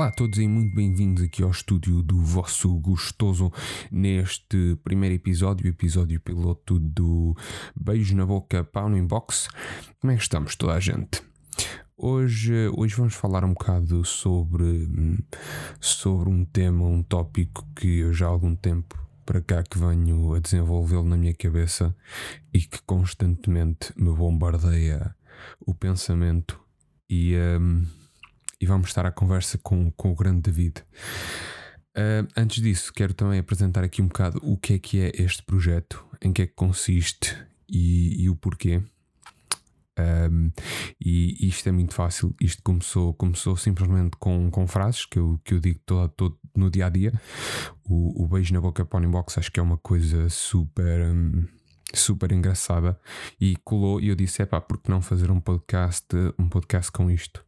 [0.00, 3.52] Olá a todos e muito bem-vindos aqui ao estúdio do vosso gostoso
[3.92, 7.36] neste primeiro episódio, episódio piloto do
[7.78, 9.48] Beijo na Boca Pau no Inbox.
[10.00, 11.22] Como é que estamos toda a gente?
[11.98, 14.88] Hoje, hoje vamos falar um bocado sobre,
[15.78, 20.32] sobre um tema, um tópico que eu já há algum tempo para cá que venho
[20.32, 21.94] a desenvolvê-lo na minha cabeça
[22.54, 25.14] e que constantemente me bombardeia
[25.60, 26.58] o pensamento
[27.06, 27.36] e...
[27.36, 27.99] Um,
[28.60, 30.84] e vamos estar à conversa com, com o grande David.
[31.96, 35.42] Uh, antes disso, quero também apresentar aqui um bocado o que é que é este
[35.42, 37.36] projeto, em que é que consiste
[37.68, 38.82] e, e o porquê.
[39.98, 40.50] Um,
[41.00, 42.34] e isto é muito fácil.
[42.40, 46.70] Isto começou, começou simplesmente com, com frases que eu, que eu digo todo, todo no
[46.70, 47.12] dia a dia.
[47.84, 51.00] O, o beijo na boca para o inbox acho que é uma coisa super.
[51.02, 51.44] Um,
[51.94, 52.98] super engraçada
[53.40, 56.06] e colou e eu disse, é pá, por que não fazer um podcast,
[56.38, 57.44] um podcast com isto?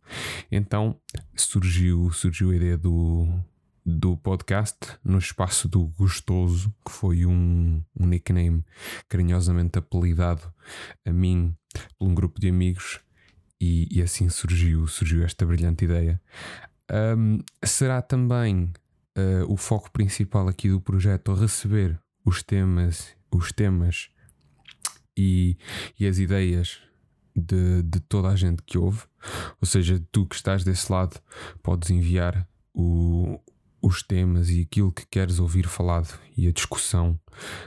[0.51, 0.99] Então
[1.37, 3.29] surgiu, surgiu a ideia do,
[3.85, 8.65] do podcast no espaço do Gostoso, que foi um, um nickname
[9.09, 10.43] carinhosamente apelidado
[11.05, 11.55] a mim
[11.99, 13.01] por um grupo de amigos
[13.61, 16.21] e, e assim surgiu, surgiu esta brilhante ideia.
[16.91, 18.73] Um, será também
[19.17, 24.11] uh, o foco principal aqui do projeto receber os temas, os temas
[25.17, 25.57] e,
[25.99, 26.79] e as ideias
[27.35, 29.03] de, de toda a gente que ouve.
[29.61, 31.21] Ou seja, tu que estás desse lado
[31.63, 33.39] podes enviar o,
[33.81, 37.19] os temas e aquilo que queres ouvir falado e a discussão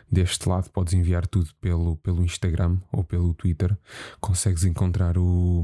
[0.09, 3.77] deste lado, podes enviar tudo pelo, pelo Instagram ou pelo Twitter.
[4.19, 5.63] Consegues encontrar o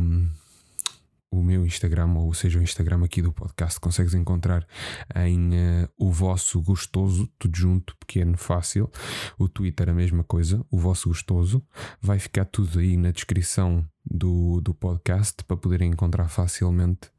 [1.31, 4.67] o meu Instagram, ou seja, o Instagram aqui do podcast, consegues encontrar
[5.15, 8.91] em uh, o vosso gostoso, tudo junto, pequeno, fácil.
[9.39, 11.63] O Twitter, a mesma coisa, o vosso gostoso.
[12.01, 17.09] Vai ficar tudo aí na descrição do, do podcast para poderem encontrar facilmente.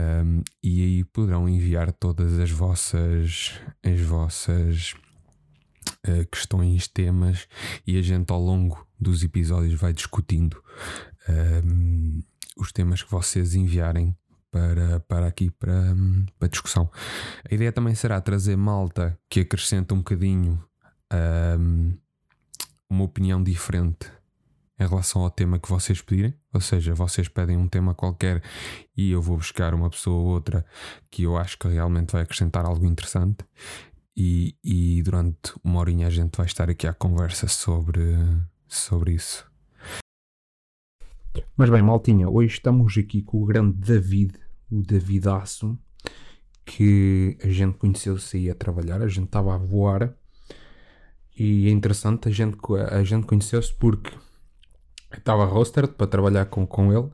[0.00, 4.94] Um, e aí poderão enviar todas as vossas as vossas
[6.06, 7.48] uh, questões, temas
[7.84, 10.62] e a gente ao longo dos episódios vai discutindo
[11.28, 12.22] um,
[12.58, 14.16] os temas que vocês enviarem
[14.50, 15.94] para, para aqui para,
[16.38, 16.90] para discussão.
[17.48, 20.62] A ideia também será trazer malta que acrescenta um bocadinho
[21.12, 21.96] um,
[22.88, 24.10] uma opinião diferente
[24.78, 26.34] em relação ao tema que vocês pedirem.
[26.52, 28.42] Ou seja, vocês pedem um tema qualquer
[28.96, 30.64] e eu vou buscar uma pessoa ou outra
[31.10, 33.44] que eu acho que realmente vai acrescentar algo interessante.
[34.16, 38.02] E, e durante uma horinha a gente vai estar aqui à conversa sobre,
[38.66, 39.47] sobre isso.
[41.56, 44.34] Mas bem, Maltinha, hoje estamos aqui com o grande David,
[44.70, 45.78] o Davidaço,
[46.64, 50.14] que a gente conheceu-se aí a trabalhar, a gente estava a voar.
[51.38, 52.58] E é interessante, a gente,
[52.90, 54.10] a gente conheceu-se porque
[55.16, 57.10] estava roster para trabalhar com, com ele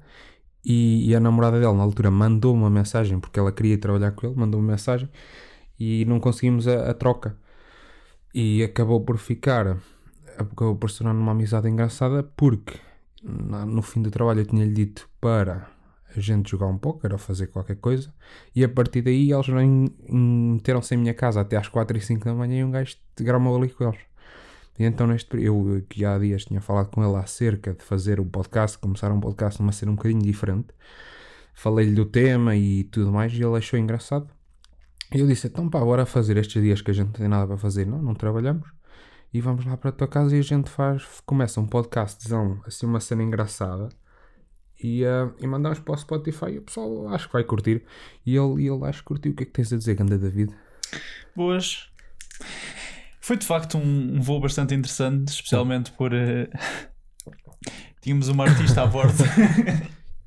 [0.64, 4.26] e, e, a namorada dele na altura mandou uma mensagem porque ela queria trabalhar com
[4.26, 5.08] ele, mandou uma mensagem
[5.78, 7.36] e não conseguimos a, a troca.
[8.34, 9.76] E acabou por ficar,
[10.38, 12.80] acabou por se tornar uma amizade engraçada porque
[13.24, 15.68] no fim do trabalho eu tinha-lhe dito para
[16.16, 18.12] a gente jogar um pouco, era fazer qualquer coisa,
[18.54, 19.46] e a partir daí eles
[20.08, 23.56] meteram-se em minha casa até às 4 e 5 da manhã e um gajo gramou
[23.56, 24.00] ali com eles.
[24.78, 28.24] E então neste eu que há dias tinha falado com ele acerca de fazer o
[28.24, 30.68] podcast, começar um podcast numa cena um bocadinho diferente.
[31.54, 34.28] Falei-lhe do tema e tudo mais e ele achou engraçado.
[35.14, 37.46] E eu disse, então pá, bora fazer estes dias que a gente não tem nada
[37.46, 38.68] para fazer, não, não trabalhamos
[39.34, 42.86] e vamos lá para a tua casa e a gente faz, começa um podcastzão, assim
[42.86, 43.88] uma cena engraçada
[44.80, 47.82] e, uh, e mandamos para o Spotify e o pessoal acho que vai curtir
[48.24, 49.32] e ele, ele acho que curtiu.
[49.32, 50.54] O que é que tens a dizer, Ganda David?
[51.34, 51.90] Boas.
[53.20, 56.48] Foi de facto um, um voo bastante interessante, especialmente por uh,
[58.00, 59.18] tínhamos uma artista a bordo.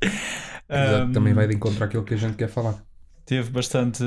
[1.08, 2.84] um, também vai de encontro àquilo que a gente quer falar.
[3.26, 4.04] Teve bastante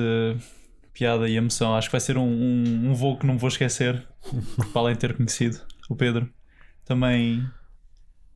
[1.01, 1.75] piada e emoção.
[1.75, 4.07] Acho que vai ser um, um, um voo que não vou esquecer,
[4.71, 6.29] para além de ter conhecido o Pedro.
[6.85, 7.43] Também.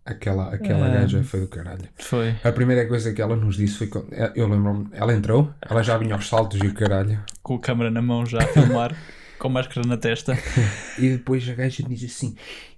[0.03, 1.01] Aquela, aquela é...
[1.01, 1.87] gaja foi do caralho.
[1.97, 2.35] Foi.
[2.43, 3.89] A primeira coisa que ela nos disse foi.
[3.89, 7.23] Quando, eu lembro-me, ela entrou, ela já vinha aos saltos e o caralho.
[7.43, 8.97] Com a câmera na mão já a filmar,
[9.39, 10.35] com máscara na testa.
[10.97, 12.35] E depois a gaja diz assim: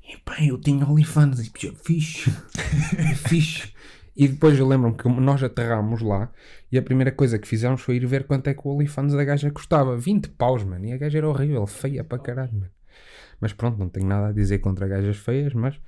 [0.08, 1.38] Epá, eu tenho OnlyFans.
[1.38, 1.52] E
[1.84, 2.32] fixe,
[3.28, 3.75] fixe.
[4.16, 6.30] E depois eu lembro-me que nós aterrámos lá
[6.72, 9.22] e a primeira coisa que fizemos foi ir ver quanto é que o OnlyFans da
[9.22, 9.96] gaja custava.
[9.96, 10.86] 20 paus, mano.
[10.86, 12.70] E a gaja era horrível, feia para caralho, mano.
[13.38, 15.78] Mas pronto, não tenho nada a dizer contra gajas feias, mas.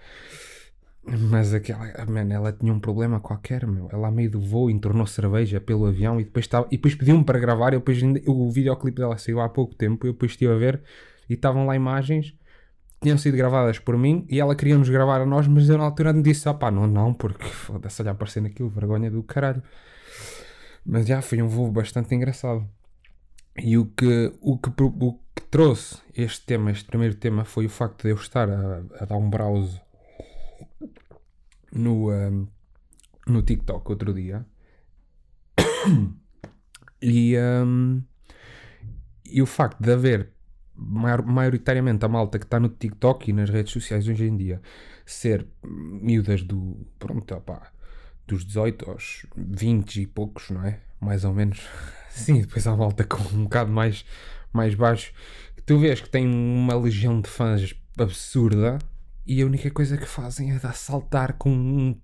[1.30, 1.90] Mas aquela.
[2.06, 3.88] Mano, ela tinha um problema qualquer, meu.
[3.90, 7.24] Ela, a meio do voo, entornou cerveja pelo avião e depois, estava, e depois pediu-me
[7.24, 7.72] para gravar.
[7.72, 10.06] E depois, o videoclipe dela saiu há pouco tempo.
[10.06, 10.82] Eu depois estive a ver
[11.30, 12.34] e estavam lá imagens
[13.00, 15.84] tinham sido gravadas por mim e ela queria nos gravar a nós, mas eu na
[15.84, 19.62] altura disse: ah pá, não, não, porque foda-se, olha aparecer naquilo, vergonha do caralho.
[20.84, 22.68] Mas já foi um voo bastante engraçado.
[23.56, 27.68] E o que, o que, o que trouxe este tema, este primeiro tema, foi o
[27.68, 29.80] facto de eu estar a, a dar um browse
[31.72, 32.46] no, ahm,
[33.26, 34.44] no TikTok outro dia.
[37.00, 38.00] E, ahm,
[39.24, 40.32] e o facto de haver
[40.78, 44.60] maior- maioritariamente a malta que está no TikTok e nas redes sociais hoje em dia
[45.04, 47.70] ser miúdas do pronto, opá,
[48.26, 50.80] dos 18 aos 20 e poucos, não é?
[51.00, 51.60] Mais ou menos.
[52.10, 54.04] Sim, depois há malta com um bocado mais,
[54.52, 55.12] mais baixo.
[55.56, 58.78] que Tu vês que tem uma legião de fãs absurda
[59.26, 61.96] e a única coisa que fazem é dar saltar com um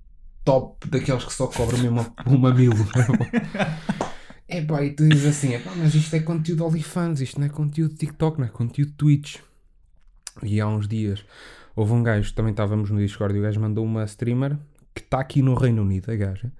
[0.44, 2.74] top daqueles que só cobram mesmo um mamilo.
[4.46, 7.50] É pá, e tu dizes assim, "Epá, mas isto é conteúdo OnlyFans, isto não é
[7.50, 9.38] conteúdo TikTok, não é conteúdo Twitch.
[10.43, 11.25] E há uns dias
[11.75, 14.58] houve um gajo, também estávamos no Discord, e o gajo mandou uma streamer
[14.94, 16.52] que está aqui no Reino Unido, a gaja.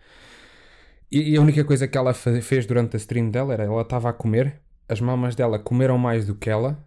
[1.11, 4.11] E, a única coisa que ela fe- fez durante a stream dela era ela estava
[4.11, 6.83] a comer, as mamas dela comeram mais do que ela.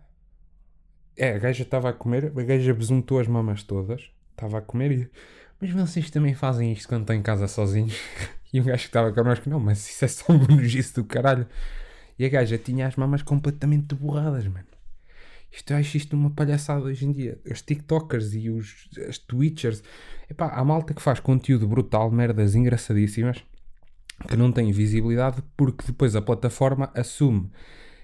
[1.15, 4.91] É, a gaja estava a comer, a gaja besuntou as mamas todas, estava a comer
[4.91, 5.09] e.
[5.59, 7.95] Mas vocês também fazem isto quando estão em casa sozinhos?
[8.53, 11.45] E um gajo que estava connosco, não, mas isso é só um nojice do caralho.
[12.17, 14.65] E a gaja tinha as mamas completamente borradas, mano.
[15.51, 17.37] Isto eu acho isto uma palhaçada hoje em dia.
[17.49, 19.83] Os TikTokers e os as Twitchers.
[20.29, 23.43] Epá, há malta que faz conteúdo brutal, merdas engraçadíssimas,
[24.27, 27.51] que não têm visibilidade porque depois a plataforma assume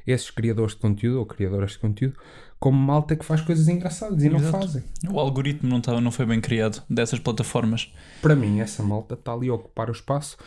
[0.06, 2.18] esses criadores de conteúdo ou criadoras de conteúdo
[2.60, 4.58] como malta que faz coisas engraçadas e não Exato.
[4.58, 4.84] fazem.
[5.12, 7.94] O algoritmo não, tá, não foi bem criado dessas plataformas.
[8.22, 10.38] para mim essa malta está ali a ocupar o espaço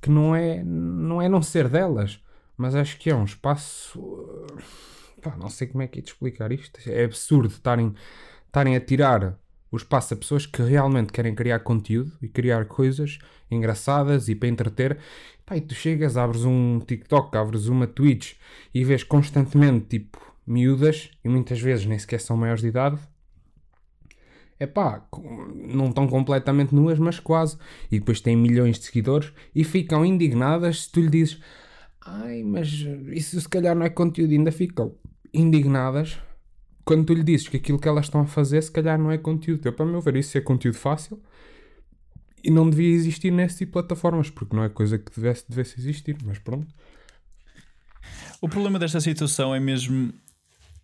[0.00, 2.18] que não é não é não ser delas
[2.56, 4.46] mas acho que é um espaço uh,
[5.22, 7.94] pá, não sei como é que é de explicar isto é absurdo estarem
[8.46, 9.38] estarem a tirar
[9.70, 13.18] o espaço a pessoas que realmente querem criar conteúdo e criar coisas
[13.50, 14.98] engraçadas e para entreter
[15.46, 18.34] pá, e tu chegas, abres um TikTok abres uma Twitch
[18.74, 22.98] e vês constantemente tipo miúdas e muitas vezes nem sequer são maiores de idade
[24.60, 25.02] é pá,
[25.54, 27.56] não estão completamente nuas, mas quase.
[27.90, 31.40] E depois têm milhões de seguidores e ficam indignadas se tu lhe dizes
[32.04, 32.68] ai, mas
[33.08, 34.94] isso se calhar não é conteúdo, e ainda ficam
[35.32, 36.18] indignadas
[36.90, 39.16] quando tu lhe dizes que aquilo que elas estão a fazer se calhar não é
[39.16, 39.64] conteúdo.
[39.64, 41.22] Eu, para meu ver, isso é conteúdo fácil
[42.42, 45.78] e não devia existir nesse tipo de plataformas, porque não é coisa que devesse, devesse
[45.78, 46.66] existir, mas pronto.
[48.40, 50.12] O problema desta situação é mesmo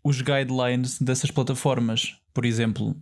[0.05, 2.15] os guidelines dessas plataformas.
[2.33, 2.95] Por exemplo,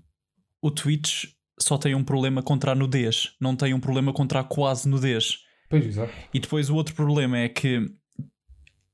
[0.62, 1.27] o Twitch
[1.61, 5.41] só tem um problema contra a nudez, não tem um problema contra a quase nudez.
[5.69, 6.11] Pois, exato.
[6.33, 7.87] E depois o outro problema é que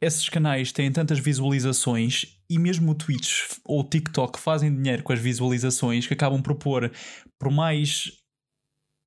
[0.00, 5.12] esses canais têm tantas visualizações e mesmo o Twitch ou o TikTok fazem dinheiro com
[5.12, 6.91] as visualizações que acabam por pôr,
[7.38, 8.12] por mais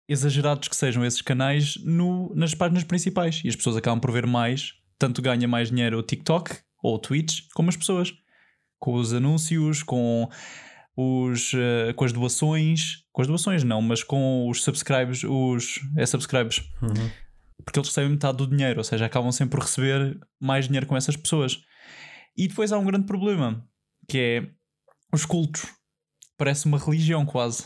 [0.07, 3.41] exagerados que sejam esses canais, no, nas páginas principais.
[3.43, 6.99] E as pessoas acabam por ver mais, tanto ganha mais dinheiro o TikTok ou o
[6.99, 8.13] Twitch, como as pessoas.
[8.79, 10.29] Com os anúncios, com
[10.95, 16.05] os, eh, com as doações, com as doações não, mas com os subscribes, os é
[16.05, 17.09] subscribes Uhum.
[17.63, 20.97] Porque eles recebem metade do dinheiro, ou seja, acabam sempre por receber mais dinheiro com
[20.97, 21.61] essas pessoas.
[22.35, 23.67] E depois há um grande problema,
[24.07, 24.49] que é
[25.13, 25.65] os cultos.
[26.37, 27.65] Parece uma religião quase.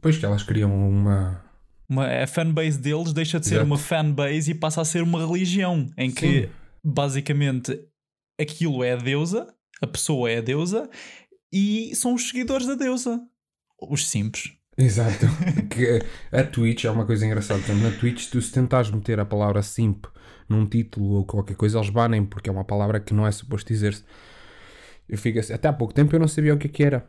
[0.00, 1.42] Pois que elas criam uma.
[1.88, 3.66] Uma, a fanbase deles deixa de ser Exato.
[3.66, 6.50] uma fanbase e passa a ser uma religião, em que Sim.
[6.82, 7.78] basicamente
[8.40, 10.88] aquilo é a deusa, a pessoa é a deusa
[11.52, 13.20] e são os seguidores da deusa.
[13.80, 14.52] Os simples.
[14.76, 15.26] Exato.
[15.70, 16.00] que
[16.32, 17.60] a Twitch é uma coisa engraçada.
[17.74, 20.06] Na Twitch, tu se tentares meter a palavra simp
[20.48, 23.72] num título ou qualquer coisa, eles banem porque é uma palavra que não é suposto
[23.72, 24.04] dizer-se.
[25.08, 27.06] Eu fico assim, até há pouco tempo eu não sabia o que é que era.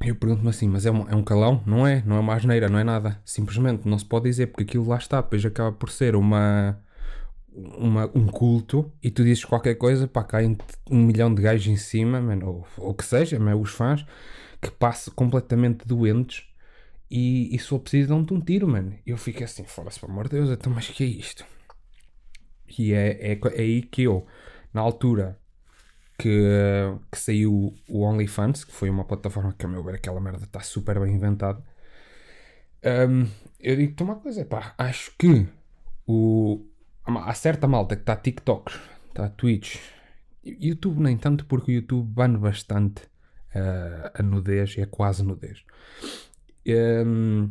[0.00, 1.62] Eu pergunto-me assim, mas é um, é um calão?
[1.66, 2.02] Não é?
[2.06, 3.20] Não é uma asneira, não é nada.
[3.24, 5.20] Simplesmente não se pode dizer porque aquilo lá está.
[5.20, 6.78] Depois acaba por ser uma,
[7.52, 10.56] uma, um culto e tu dizes qualquer coisa, pá, caem
[10.88, 14.06] um milhão de gajos em cima, mano, ou o que seja, mas os fãs
[14.60, 16.47] que passam completamente doentes
[17.10, 18.94] e, e só preciso dão-te um tiro, mano.
[19.06, 21.44] Eu fico assim, fora-se, pelo amor de Deus, então, mas que é isto?
[22.78, 24.26] E é, é, é aí que eu,
[24.72, 25.38] na altura
[26.18, 26.28] que,
[27.10, 30.60] que saiu o OnlyFans, que foi uma plataforma que, a meu ver, aquela merda está
[30.60, 31.62] super bem inventada,
[33.08, 33.26] hum,
[33.60, 35.46] eu digo-te uma coisa, pá, acho que
[36.06, 36.66] o,
[37.04, 38.72] há certa malta que está TikTok,
[39.08, 39.76] está Twitch,
[40.44, 43.02] YouTube nem tanto, porque o YouTube bane bastante
[43.54, 45.64] ah, a nudez, é quase nudez.
[46.66, 47.50] Hum,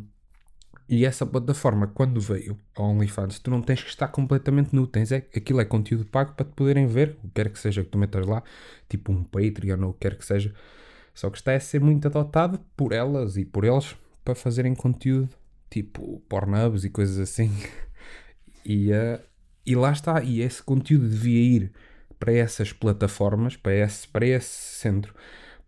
[0.88, 4.86] e essa plataforma, quando veio a OnlyFans, tu não tens que estar completamente nu.
[4.86, 7.84] Tens é, aquilo é conteúdo pago para te poderem ver, o que quer que seja
[7.84, 8.42] que tu metas lá,
[8.88, 10.54] tipo um Patreon ou o que quer que seja.
[11.14, 15.28] Só que está a ser muito adotado por elas e por eles para fazerem conteúdo
[15.70, 17.50] tipo Pornhubs e coisas assim.
[18.64, 19.20] E, eh,
[19.66, 21.72] E lá está, e esse conteúdo devia ir
[22.18, 24.48] para essas plataformas, para esse, para esse
[24.78, 25.14] centro,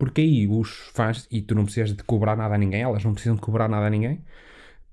[0.01, 3.13] porque aí os fãs, e tu não precisas de cobrar nada a ninguém, elas não
[3.13, 4.25] precisam de cobrar nada a ninguém,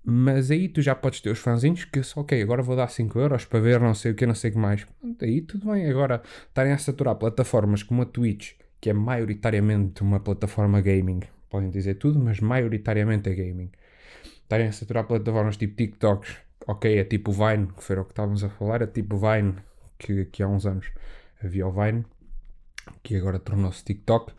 [0.04, 3.46] mas aí tu já podes ter os fãzinhos que ok, agora vou dar 5 euros
[3.46, 4.86] para ver não sei o que, não sei o que mais.
[5.22, 10.20] Aí tudo bem, agora estarem a saturar plataformas como a Twitch, que é maioritariamente uma
[10.20, 13.72] plataforma gaming, podem dizer tudo, mas maioritariamente é gaming.
[14.44, 16.36] Estarem a saturar plataformas tipo TikToks,
[16.68, 19.56] ok, é tipo Vine, que foi o que estávamos a falar, é tipo Vine,
[19.98, 20.92] que, que há uns anos
[21.42, 22.06] havia o Vine,
[23.02, 24.34] que agora tornou-se TikTok,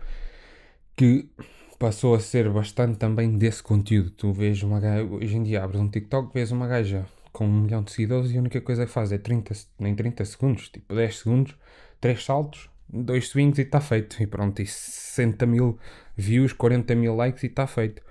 [0.98, 1.30] que
[1.78, 4.10] passou a ser bastante também desse conteúdo.
[4.10, 7.60] Tu vês uma gaja, hoje em dia abres um TikTok, vês uma gaja com um
[7.60, 10.92] milhão de seguidores e a única coisa que faz é 30, nem 30 segundos, tipo
[10.92, 11.56] 10 segundos,
[12.00, 14.20] 3 saltos, 2 swings e está feito.
[14.20, 15.78] E pronto, e 60 mil
[16.16, 18.02] views, 40 mil likes e está feito.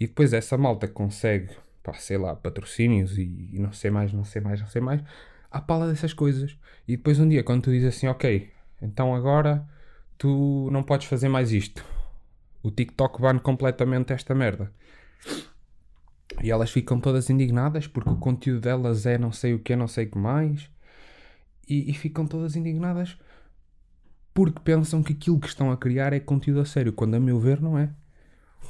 [0.00, 1.50] E depois essa malta consegue,
[1.82, 5.02] pá, sei lá, patrocínios e, e não sei mais, não sei mais, não sei mais,
[5.50, 6.56] à pala dessas coisas.
[6.88, 9.62] E depois um dia, quando tu dizes assim, ok, então agora
[10.16, 11.84] tu não podes fazer mais isto.
[12.62, 14.72] O TikTok bane completamente esta merda.
[16.42, 19.88] E elas ficam todas indignadas porque o conteúdo delas é não sei o que, não
[19.88, 20.70] sei o que mais.
[21.68, 23.16] E, e ficam todas indignadas
[24.32, 27.38] porque pensam que aquilo que estão a criar é conteúdo a sério, quando a meu
[27.38, 27.90] ver não é.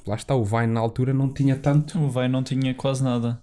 [0.07, 1.99] Lá está, o Vine na altura não tinha tanto.
[1.99, 3.43] O Vine não tinha quase nada.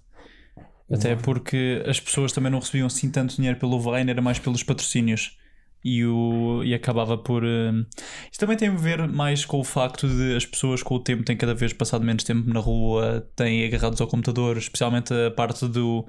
[0.90, 4.62] Até porque as pessoas também não recebiam assim tanto dinheiro pelo Vine, era mais pelos
[4.62, 5.38] patrocínios.
[5.84, 7.44] E, o, e acabava por.
[7.44, 7.86] Uh,
[8.30, 11.22] isto também tem a ver mais com o facto de as pessoas com o tempo
[11.22, 15.66] têm cada vez passado menos tempo na rua, têm agarrados ao computador, especialmente a parte
[15.68, 16.06] do,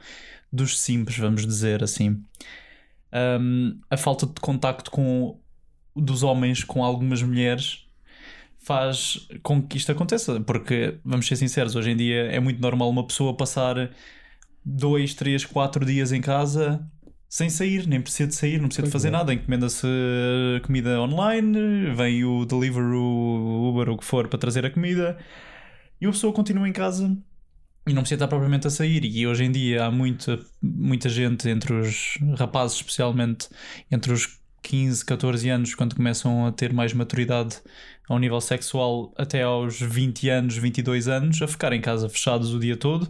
[0.51, 2.21] dos simples, vamos dizer assim.
[3.13, 5.39] Um, a falta de contacto com,
[5.95, 7.85] dos homens com algumas mulheres
[8.59, 12.89] faz com que isto aconteça, porque vamos ser sinceros, hoje em dia é muito normal
[12.89, 13.91] uma pessoa passar
[14.63, 16.85] dois, três, quatro dias em casa
[17.29, 19.11] sem sair, nem precisa de sair, não precisa pois de fazer é.
[19.11, 19.87] nada, encomenda-se
[20.63, 25.15] comida online, vem o Deliveroo, o Uber, o que for, para trazer a comida
[26.01, 27.15] e a pessoa continua em casa
[27.85, 29.03] e não precisa estar propriamente a sair.
[29.05, 33.47] E hoje em dia há muita, muita gente, entre os rapazes, especialmente
[33.91, 37.57] entre os 15, 14 anos, quando começam a ter mais maturidade
[38.07, 42.59] ao nível sexual, até aos 20 anos, 22 anos, a ficar em casa fechados o
[42.59, 43.07] dia todo.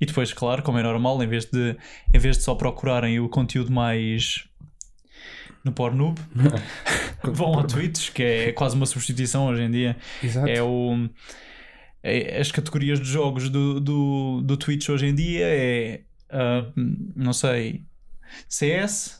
[0.00, 1.76] E depois, claro, como é normal, em vez de,
[2.12, 4.44] em vez de só procurarem o conteúdo mais
[5.64, 6.20] no Pornhub,
[7.22, 9.96] vão ao Twitch, que é quase uma substituição hoje em dia.
[10.22, 10.48] Exato.
[10.48, 11.08] É o.
[12.02, 16.00] É, as categorias de jogos do, do, do Twitch hoje em dia é.
[16.30, 16.72] Uh,
[17.14, 17.84] não sei.
[18.48, 19.19] CS,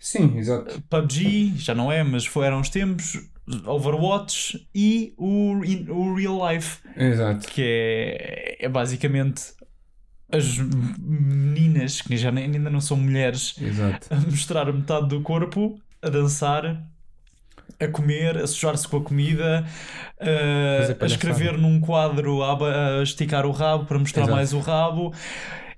[0.00, 0.82] Sim, exato.
[0.88, 3.20] PUBG, já não é, mas foram os tempos.
[3.66, 5.56] Overwatch e o,
[5.88, 6.78] o Real Life.
[6.96, 7.46] Exato.
[7.48, 9.52] Que é, é basicamente
[10.32, 14.06] as meninas, que já nem, ainda não são mulheres, Exato.
[14.10, 16.82] a mostrar metade do corpo, a dançar,
[17.78, 19.66] a comer, a sujar-se com a comida,
[20.18, 24.36] a, a escrever num quadro, a, a, esticar o rabo para mostrar Exato.
[24.36, 25.12] mais o rabo.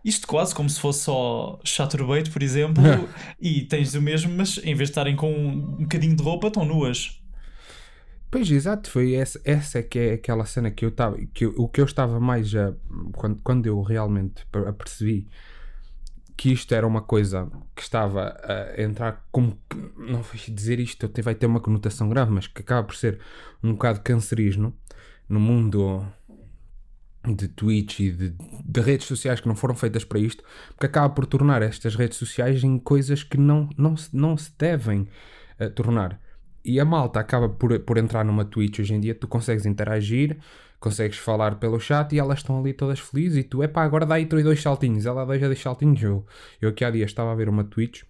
[0.05, 2.83] Isto quase como se fosse só chaturbate, por exemplo,
[3.41, 6.65] e tens o mesmo, mas em vez de estarem com um bocadinho de roupa, estão
[6.65, 7.23] nuas.
[8.31, 11.55] Pois, exato, foi essa, essa é que é aquela cena que eu estava, que eu,
[11.57, 12.73] o que eu estava mais a,
[13.15, 15.29] quando, quando eu realmente apercebi
[16.35, 19.59] que isto era uma coisa que estava a entrar como,
[19.97, 23.21] não vou dizer isto, vai ter uma conotação grave, mas que acaba por ser
[23.63, 24.75] um bocado cancerígeno
[25.29, 26.05] no mundo
[27.25, 31.15] de Twitch e de, de, redes sociais que não foram feitas para isto, porque acaba
[31.15, 35.09] por tornar estas redes sociais em coisas que não, não, se, não se devem
[35.61, 36.21] uh, tornar.
[36.65, 40.39] E a malta acaba por, por entrar numa Twitch hoje em dia, tu consegues interagir,
[40.81, 44.05] consegues falar pelo chat e elas estão ali todas felizes e tu, é pá, agora
[44.05, 46.03] dá aí dois saltinhos, ela deixa dois saltinhos.
[46.03, 46.27] Eu,
[46.61, 48.03] eu aqui há dias estava a ver uma Twitch,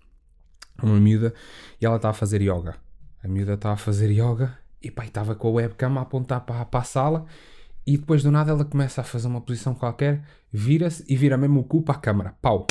[0.83, 1.35] uma miúda,
[1.81, 2.77] e ela está a fazer yoga.
[3.23, 6.65] A miúda está a fazer yoga e pá, estava com a webcam a apontar para,
[6.65, 7.27] para a sala
[7.87, 11.61] e depois do nada ela começa a fazer uma posição qualquer, vira-se e vira mesmo
[11.61, 12.35] o cu para a câmara.
[12.41, 12.67] Pau!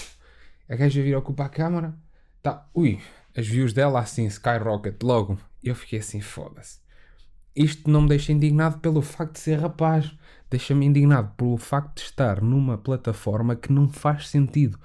[0.69, 1.93] A gaja vira o cu para a câmara,
[2.41, 2.99] tá, ui,
[3.35, 5.37] as views dela assim, skyrocket, logo.
[5.63, 6.79] Eu fiquei assim, foda-se.
[7.55, 10.11] Isto não me deixa indignado pelo facto de ser rapaz,
[10.49, 14.79] deixa-me indignado pelo facto de estar numa plataforma que não faz sentido.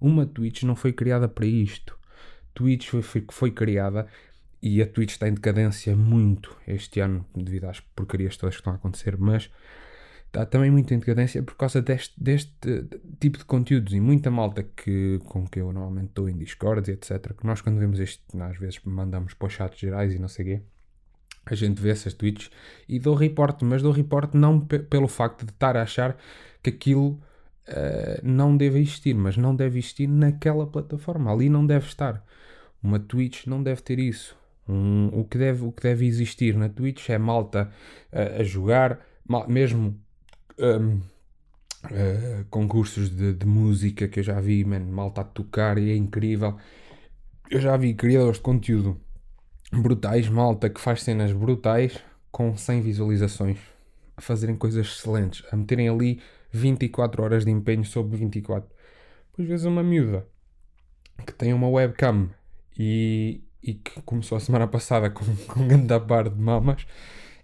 [0.00, 1.96] Uma Twitch não foi criada para isto.
[2.52, 4.08] Twitch foi, foi, foi criada
[4.62, 8.72] e a Twitch está em decadência muito este ano, devido às porcarias todas que estão
[8.72, 9.50] a acontecer, mas
[10.26, 12.52] está também muito em decadência por causa deste, deste
[13.18, 17.34] tipo de conteúdos e muita malta que, com que eu normalmente estou em Discord etc.
[17.34, 20.44] Que nós, quando vemos isto, às vezes mandamos para os chats gerais e não sei
[20.44, 20.62] o quê,
[21.46, 22.50] a gente vê essas tweets
[22.88, 26.16] e dou report, mas dou report não pelo facto de estar a achar
[26.62, 27.12] que aquilo
[27.68, 32.24] uh, não deve existir, mas não deve existir naquela plataforma, ali não deve estar.
[32.82, 34.37] Uma Twitch não deve ter isso.
[34.68, 37.70] Um, o, que deve, o que deve existir na Twitch é malta
[38.12, 39.98] a, a jogar, mal, mesmo
[40.58, 41.00] um,
[41.84, 45.96] uh, concursos de, de, música que eu já vi, man, malta a tocar e é
[45.96, 46.56] incrível.
[47.50, 49.00] Eu já vi criadores de conteúdo
[49.72, 51.98] brutais, malta que faz cenas brutais
[52.30, 53.58] com 100 visualizações,
[54.16, 56.20] a fazerem coisas excelentes, a meterem ali
[56.50, 58.68] 24 horas de empenho sobre 24.
[59.30, 60.26] Depois vezes uma miúda
[61.26, 62.30] que tem uma webcam
[62.78, 66.86] e, e que começou a semana passada com, com um grande par de mamas.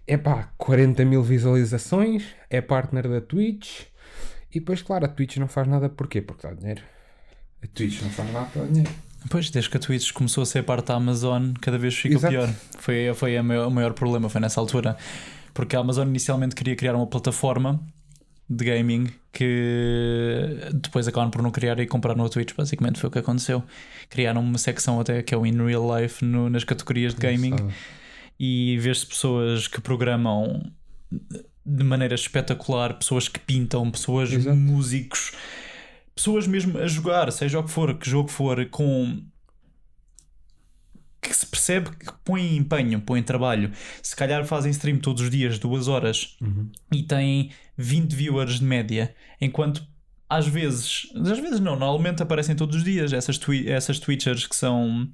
[0.07, 3.81] É pá, 40 mil visualizações, é partner da Twitch.
[4.51, 6.21] E depois, claro, a Twitch não faz nada porquê?
[6.21, 6.81] Porque dá dinheiro.
[7.63, 8.91] A Twitch não faz nada para dinheiro.
[9.29, 12.31] Pois, desde que a Twitch começou a ser parte da Amazon, cada vez fica Exato.
[12.31, 12.53] pior.
[12.77, 14.95] Foi, foi maior, o maior problema, foi nessa altura.
[15.53, 17.81] Porque a Amazon inicialmente queria criar uma plataforma
[18.49, 23.11] de gaming que depois acabaram por não criar e comprar no Twitch, basicamente foi o
[23.11, 23.63] que aconteceu.
[24.09, 27.55] Criaram uma secção até que é o In Real Life no, nas categorias de gaming
[28.39, 30.71] e vês pessoas que programam
[31.65, 34.55] de maneira espetacular, pessoas que pintam, pessoas Exato.
[34.55, 35.33] músicos,
[36.13, 39.23] pessoas mesmo a jogar, seja o que for, que jogo for, com
[41.27, 43.71] que se percebe que põem empenho, põem trabalho.
[44.01, 46.69] Se calhar fazem stream todos os dias, duas horas, uhum.
[46.91, 49.85] e têm 20 viewers de média, enquanto
[50.29, 54.55] às vezes, às vezes não, normalmente aparecem todos os dias essas, twi essas Twitchers que
[54.55, 55.07] são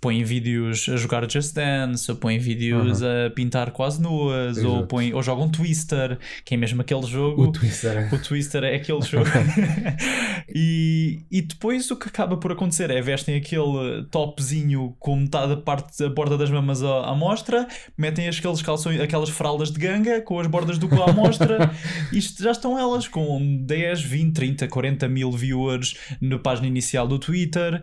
[0.00, 3.26] põem vídeos a jogar Just Dance, ou põem vídeos uhum.
[3.26, 7.44] a pintar quase nuas, ou, põem, ou jogam Twister, que é mesmo aquele jogo.
[7.44, 7.96] O Twister.
[7.96, 8.14] É.
[8.14, 9.26] O Twister é aquele jogo.
[10.54, 15.56] e, e depois o que acaba por acontecer é vestem aquele topzinho com metade da
[15.56, 20.20] parte da borda das mamas à, à mostra, metem aqueles calções, aquelas fraldas de ganga
[20.20, 21.70] com as bordas do cu à mostra,
[22.12, 27.18] e já estão elas com 10, 20, 30, 40 mil viewers na página inicial do
[27.18, 27.82] Twitter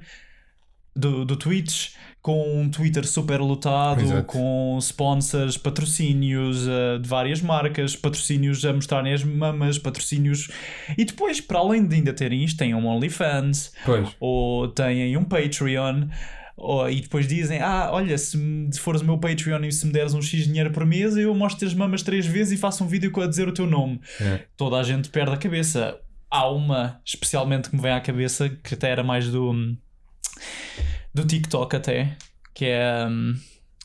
[0.96, 4.24] do, do Twitch, com um Twitter super lotado, Exato.
[4.26, 10.50] com sponsors, patrocínios uh, de várias marcas, patrocínios a mostrarem as mamas, patrocínios.
[10.98, 14.10] E depois, para além de ainda terem isto, têm um OnlyFans, pois.
[14.20, 16.08] ou têm um Patreon.
[16.56, 18.38] Ou, e depois dizem: Ah, olha, se,
[18.80, 21.68] fores o meu Patreon e se me deres um X dinheiro por mês, eu mostro
[21.68, 24.00] as mamas três vezes e faço um vídeo a dizer o teu nome.
[24.20, 24.42] É.
[24.56, 25.98] Toda a gente perde a cabeça.
[26.30, 29.76] Há uma, especialmente, que me vem à cabeça, que até era mais do
[31.14, 32.16] do TikTok até,
[32.54, 33.36] que é um,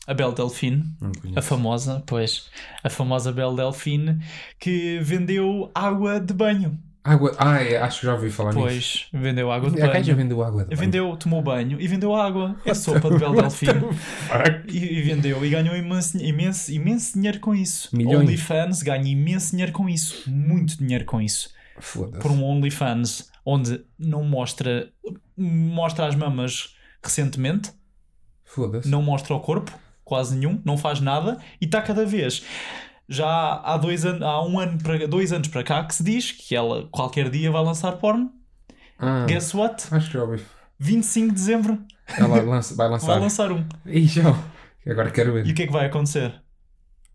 [0.07, 0.83] a Belle Delphine,
[1.35, 2.49] a famosa, pois,
[2.83, 4.19] a famosa Belle Delphine,
[4.59, 6.79] que vendeu água de banho.
[7.03, 9.07] Água, ah, é, acho que já ouvi falar pois, nisso.
[9.11, 10.03] Pois, vendeu água de a banho.
[10.03, 10.79] já vendeu água de banho.
[10.79, 12.57] Vendeu, tomou banho e vendeu água.
[12.65, 13.81] É sopa de Belle Delphine.
[14.67, 17.95] E, e, vendeu e ganhou imenso, imenso, imenso dinheiro com isso.
[17.95, 18.19] Milhões.
[18.19, 20.29] OnlyFans ganha imenso dinheiro com isso.
[20.29, 21.49] Muito dinheiro com isso.
[22.21, 24.89] Por um OnlyFans onde não mostra,
[25.37, 26.75] mostra as mamas
[27.07, 27.71] recentemente.
[28.43, 28.87] Foda-se.
[28.87, 29.71] Não mostra o corpo,
[30.03, 32.43] quase nenhum, não faz nada e está cada vez.
[33.09, 33.27] Já
[33.63, 36.55] há, dois an há um ano para dois anos para cá que se diz que
[36.55, 38.31] ela qualquer dia vai lançar porno.
[38.99, 39.87] Ah, Guess what?
[39.91, 40.43] Acho que já ouvi.
[40.79, 41.79] 25 de dezembro.
[42.17, 43.07] Ela lança, vai lançar.
[43.13, 43.65] vai lançar um.
[43.85, 44.35] E já.
[44.85, 45.45] Agora quero ver.
[45.45, 46.41] E o que é que vai acontecer?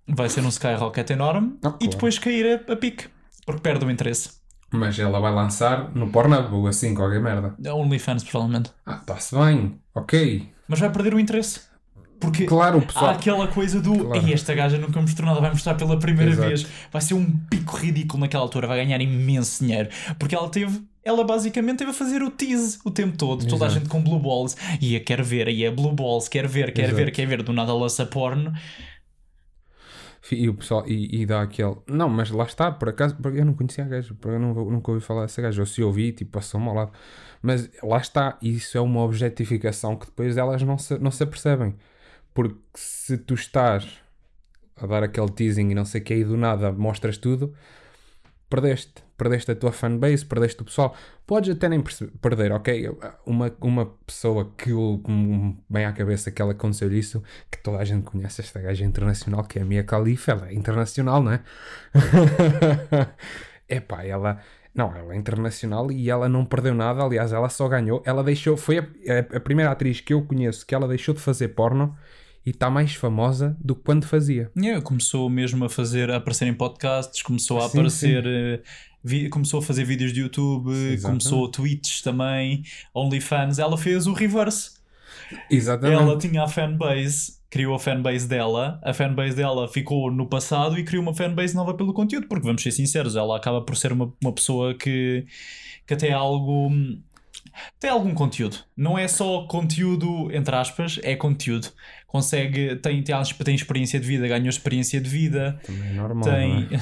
[0.06, 3.08] Vai ser um Skyrocket enorme ah, e depois cair a, a pique.
[3.44, 4.41] Porque perde o interesse.
[4.72, 7.54] Mas ela vai lançar no Pornhub ou assim, qualquer merda.
[7.62, 8.70] É OnlyFans, provavelmente.
[8.86, 10.48] Ah, está-se bem, ok.
[10.66, 11.60] Mas vai perder o interesse.
[12.22, 13.06] Porque claro, pessoal...
[13.06, 14.26] há aquela coisa do claro.
[14.26, 16.48] Ei, esta gaja nunca mostrou nada, vai mostrar pela primeira Exato.
[16.48, 16.66] vez.
[16.90, 19.88] Vai ser um pico ridículo naquela altura, vai ganhar imenso dinheiro.
[20.18, 23.40] Porque ela teve, ela basicamente teve a fazer o tease o tempo todo.
[23.40, 23.50] Exato.
[23.50, 24.56] Toda a gente com blue balls.
[24.80, 26.96] E a quer ver, e a blue balls, quer ver, quer Exato.
[26.96, 27.42] ver, quer ver.
[27.42, 28.52] Do nada lança porno.
[30.34, 31.76] E o pessoal, e, e, dá aquele.
[31.86, 34.90] Não, mas lá está, por acaso, porque eu não conhecia a gaja, eu não, nunca
[34.90, 35.62] ouvi falar dessa gaja.
[35.62, 36.92] Eu se ouvi, tipo, passou-me ao lado.
[37.42, 41.74] Mas lá está, isso é uma objetificação que depois elas não se, não se apercebem.
[42.34, 44.00] Porque se tu estás
[44.76, 47.54] a dar aquele teasing e não sei o que, e do nada mostras tudo,
[48.48, 49.02] perdeste.
[49.22, 50.96] Perdeste a tua fanbase, perdeste o pessoal.
[51.24, 51.80] Podes até nem
[52.20, 52.90] perder, ok?
[53.24, 54.70] Uma, uma pessoa que
[55.70, 59.44] bem à cabeça que ela aconteceu isso, que toda a gente conhece esta gaja internacional,
[59.44, 61.40] que é a Mia Khalifa, ela é internacional, não é?
[63.68, 64.40] Epá, ela.
[64.74, 67.04] Não, ela é internacional e ela não perdeu nada.
[67.04, 68.02] Aliás, ela só ganhou.
[68.04, 68.56] Ela deixou.
[68.56, 71.96] Foi a, a, a primeira atriz que eu conheço que ela deixou de fazer porno
[72.44, 74.50] e está mais famosa do que quando fazia.
[74.56, 78.30] Yeah, começou mesmo a fazer, a aparecer em podcasts, começou a sim, aparecer, sim.
[78.30, 78.60] Eh,
[79.02, 81.02] vi, começou a fazer vídeos de YouTube, Exatamente.
[81.02, 82.62] começou tweets também,
[82.94, 83.58] OnlyFans.
[83.58, 84.72] Ela fez o reverse.
[85.50, 86.02] Exatamente.
[86.02, 90.84] Ela tinha a fanbase, criou a fanbase dela, a fanbase dela ficou no passado e
[90.84, 94.12] criou uma fanbase nova pelo conteúdo, porque vamos ser sinceros, ela acaba por ser uma,
[94.22, 95.24] uma pessoa que,
[95.86, 96.70] que até é algo
[97.78, 98.58] tem algum conteúdo.
[98.76, 101.68] Não é só conteúdo, entre aspas, é conteúdo.
[102.12, 105.58] Consegue, tem, tem, tem experiência de vida, ganhou experiência de vida.
[105.64, 106.22] Também é normal.
[106.24, 106.68] Tem.
[106.70, 106.78] É?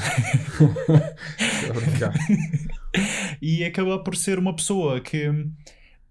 [3.41, 5.31] e acaba por ser uma pessoa que,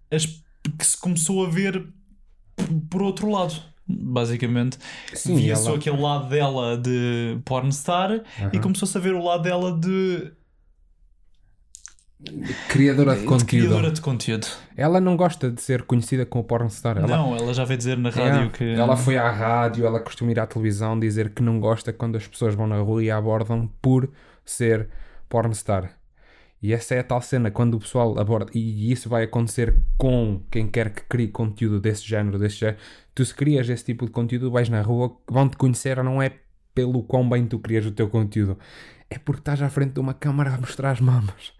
[0.09, 1.85] as, que se começou a ver
[2.89, 3.61] por outro lado.
[3.85, 4.77] Basicamente,
[5.13, 8.61] Sim, via ela- só aquele lado dela de pornstar e Aham.
[8.61, 10.31] começou-se a ver o lado dela de,
[12.67, 13.65] Criadora de de conteúdo.
[13.67, 14.47] criadora de conteúdo.
[14.75, 16.97] Ela não gosta de ser conhecida como pornstar.
[16.97, 18.63] Ela, Não, ela já veio dizer na rádio É, que.
[18.73, 22.27] Ela foi à rádio, ela costuma ir à televisão dizer que não gosta quando as
[22.27, 24.09] pessoas vão na rua e a abordam por
[24.43, 24.89] ser
[25.29, 25.93] pornstar.
[26.61, 30.41] E essa é a tal cena, quando o pessoal aborda, e isso vai acontecer com
[30.51, 32.77] quem quer que crie conteúdo desse género, desse género.
[33.15, 36.33] Tu se crias esse tipo de conteúdo, vais na rua, vão-te conhecer, não é
[36.75, 38.57] pelo quão bem tu crias o teu conteúdo,
[39.09, 41.53] é porque estás à frente de uma câmara a mostrar as mamas.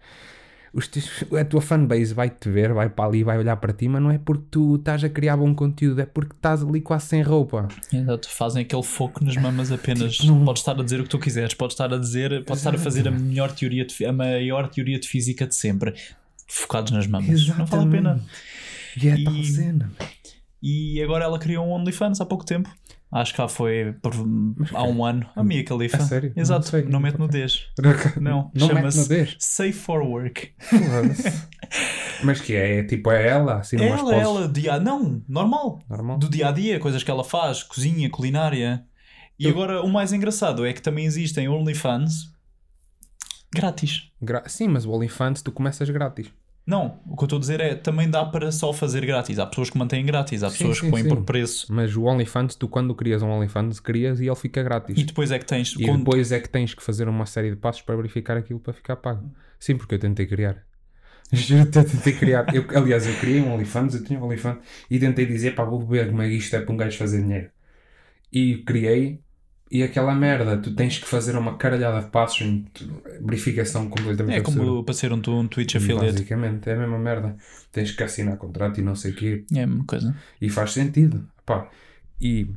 [0.72, 4.00] Os teus- a tua fanbase vai-te ver, vai para ali, vai olhar para ti, mas
[4.00, 7.22] não é porque tu estás a criar bom conteúdo, é porque estás ali quase sem
[7.22, 7.66] roupa.
[7.92, 10.16] Exato, fazem aquele foco nas mamas apenas.
[10.16, 12.60] Tipo, não- Podes estar a dizer o que tu quiseres, podes estar a dizer, podes
[12.60, 15.92] estar a fazer a melhor teoria de, a maior teoria de física de sempre,
[16.46, 17.48] focados nas mamas.
[17.48, 18.20] Não vale a pena.
[19.02, 19.90] E é E- tal cena.
[20.62, 22.70] E agora ela criou um OnlyFans há pouco tempo.
[23.12, 24.12] Acho que já foi por-
[24.72, 25.28] há um ano.
[25.34, 25.96] A Mia Khalifa.
[25.96, 26.32] A sério?
[26.36, 26.82] Não Exato, sei.
[26.84, 27.66] não, mete nudez.
[28.20, 29.36] Não, não mete chama-se nudez.
[29.40, 30.52] Safe for Work.
[32.22, 32.78] Mas que é?
[32.78, 34.78] É tipo, é ela, assim, É ela, poses ela, dia...
[34.78, 35.80] não, normal.
[35.88, 36.18] normal.
[36.18, 38.84] do dia a dia, coisas que ela faz, cozinha, culinária.
[39.38, 42.30] E Eu- agora o mais engraçado é que também existem OnlyFans
[43.52, 44.10] grátis.
[44.22, 46.30] Gra- Sim, mas o OnlyFans tu começas grátis.
[46.70, 49.40] Não, o que eu estou a dizer é também dá para só fazer grátis.
[49.40, 51.08] Há pessoas que mantêm grátis, há Sim, pessoas sim, que põem sim.
[51.08, 51.66] por preço.
[51.68, 54.96] Mas o OnlyFans, tu quando crias um OnlyFans, crias e ele fica grátis.
[54.96, 55.74] E depois é que tens.
[55.76, 58.60] E quando- depois é que tens que fazer uma série de passos para verificar aquilo
[58.60, 59.28] para ficar pago.
[59.58, 60.64] Sim, porque eu tentei criar.
[61.32, 62.46] Eu tentei criar.
[62.54, 64.58] Eu, aliás, eu criei um OnlyFans, eu tinha um OnlyFans
[64.90, 67.22] e tentei dizer, pá, vou ver como é que isto é para um gajo fazer
[67.22, 67.50] dinheiro.
[68.32, 69.20] E criei,
[69.70, 72.66] e aquela merda, tu tens que fazer uma caralhada de passos em
[73.20, 74.66] verificação completamente É absurda.
[74.66, 76.12] como para ser um, um Twitch affiliate.
[76.12, 77.36] Basicamente, é a mesma merda.
[77.70, 79.44] Tens que assinar contrato e não sei o quê.
[79.54, 80.16] É a mesma coisa.
[80.40, 81.24] E faz sentido.
[81.46, 81.68] Pá.
[82.20, 82.48] E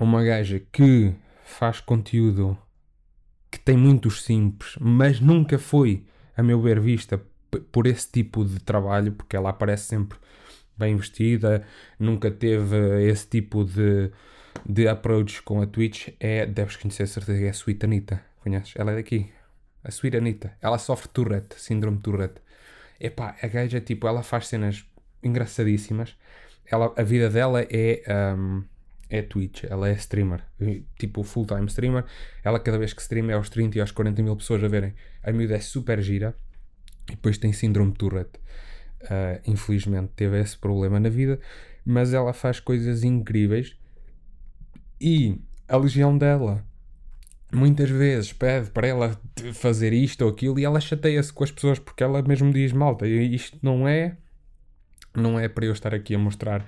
[0.00, 1.12] uma gaja que
[1.44, 2.56] faz conteúdo
[3.50, 6.04] que tem muitos simples, mas nunca foi,
[6.36, 7.20] a meu ver, vista
[7.70, 10.16] por esse tipo de trabalho, porque ela aparece sempre
[10.78, 11.62] bem vestida,
[11.98, 14.10] nunca teve esse tipo de,
[14.66, 18.22] de approach com a Twitch, é, deves conhecer, certeza, que é a Sweet Anita.
[18.40, 18.74] Conheces?
[18.76, 19.30] Ela é daqui.
[19.84, 20.52] A Sweet Anita.
[20.60, 22.40] Ela sofre Tourette, síndrome Tourette.
[23.00, 24.84] Epá, a gaja, tipo, ela faz cenas
[25.22, 26.16] engraçadíssimas.
[26.66, 28.02] Ela, a vida dela é,
[28.36, 28.64] um,
[29.10, 30.42] é Twitch, ela é streamer,
[30.98, 32.04] tipo full-time streamer.
[32.44, 34.94] Ela, cada vez que streama, é aos 30 e aos 40 mil pessoas a verem.
[35.22, 36.34] A miúda é super gira
[37.08, 38.40] e depois tem síndrome Tourette.
[39.10, 41.40] Ah, infelizmente teve esse problema na vida,
[41.84, 43.76] mas ela faz coisas incríveis
[45.02, 45.36] e
[45.66, 46.64] a legião dela
[47.52, 49.20] muitas vezes pede para ela
[49.52, 53.06] fazer isto ou aquilo e ela chateia-se com as pessoas porque ela mesmo diz malta,
[53.06, 54.16] isto não é
[55.14, 56.64] não é para eu estar aqui a mostrar.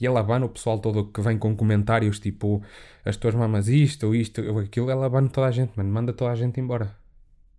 [0.00, 2.62] E ela abana o pessoal todo que vem com comentários tipo
[3.04, 6.12] as tuas mamas isto ou isto ou aquilo, ela abana toda a gente, mano, manda
[6.12, 6.96] toda a gente embora.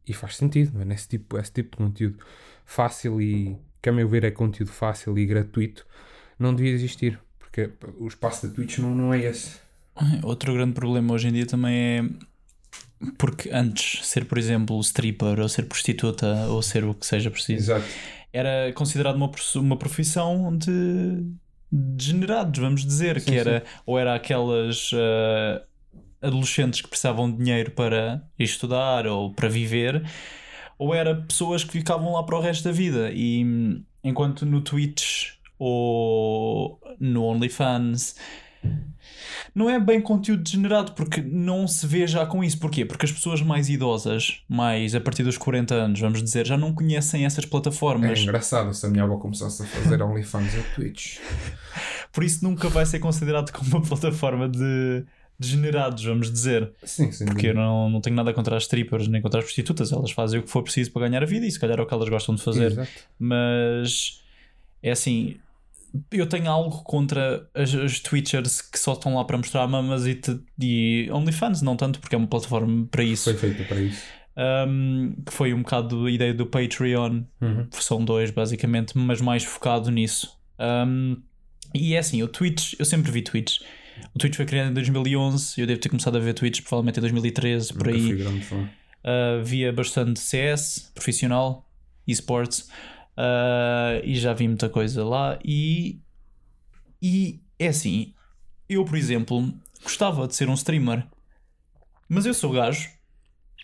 [0.07, 2.17] E faz sentido, mano, esse tipo, esse tipo de conteúdo
[2.63, 5.85] fácil e que a meu ver é conteúdo fácil e gratuito
[6.39, 9.64] não devia existir porque o espaço da Twitch não, não é esse
[10.23, 12.03] Outro grande problema hoje em dia também é
[13.17, 17.71] porque antes ser, por exemplo, stripper ou ser prostituta ou ser o que seja preciso
[17.71, 17.85] exato
[18.35, 21.23] era considerado uma, uma profissão de
[21.71, 25.63] degenerados, vamos dizer, Sim, que era ou era aquelas ah,
[26.21, 30.03] adolescentes que precisavam de dinheiro para estudar ou para viver,
[30.77, 33.09] ou era pessoas que ficavam lá para o resto da vida.
[33.13, 38.15] E hum, enquanto no Twitch ou no OnlyFans
[39.53, 42.59] não é bem conteúdo degenerado porque não se vê já com isso.
[42.59, 42.83] Porquê?
[42.85, 46.73] Porque as pessoas mais idosas, mais a partir dos 40 anos, vamos dizer, já não
[46.73, 48.19] conhecem essas É plataformas.
[48.19, 51.17] engraçado se a minha avó começasse a fazer OnlyFans no Twitch.
[52.11, 55.05] Por isso nunca vai ser considerado como uma plataforma de
[55.37, 56.71] degenerados, vamos dizer.
[56.83, 57.25] Sim, sim.
[57.25, 59.91] Porque eu não, não tenho nada contra as strippers nem contra as prostitutas.
[59.91, 61.85] Elas fazem o que for preciso para ganhar a vida e se calhar é o
[61.85, 62.71] que elas gostam de fazer.
[62.71, 62.89] Exato.
[63.19, 64.21] Mas
[64.81, 65.37] é assim.
[66.11, 70.15] Eu tenho algo contra as, as Twitchers que só estão lá para mostrar mamas e,
[70.15, 73.25] te, e OnlyFans, não tanto porque é uma plataforma para isso.
[73.25, 74.01] Foi feita para isso.
[74.37, 77.67] Um, que foi um bocado a ideia do Patreon, Uhum.
[77.71, 80.37] versão 2, basicamente, mas mais focado nisso.
[80.59, 81.21] Um,
[81.73, 83.59] e é assim, o Twitch, eu sempre vi Twitch.
[84.13, 87.01] O Twitch foi criado em 2011, eu devo ter começado a ver Twitch provavelmente em
[87.01, 88.01] 2013, por Nunca aí.
[88.03, 88.57] fui grande fã.
[88.57, 91.65] Uh, via bastante CS, profissional,
[92.05, 92.69] esports.
[93.17, 95.39] Uh, e já vi muita coisa lá.
[95.43, 95.99] E,
[97.01, 98.13] e é assim,
[98.67, 101.05] eu, por exemplo, gostava de ser um streamer,
[102.09, 102.89] mas eu sou gajo.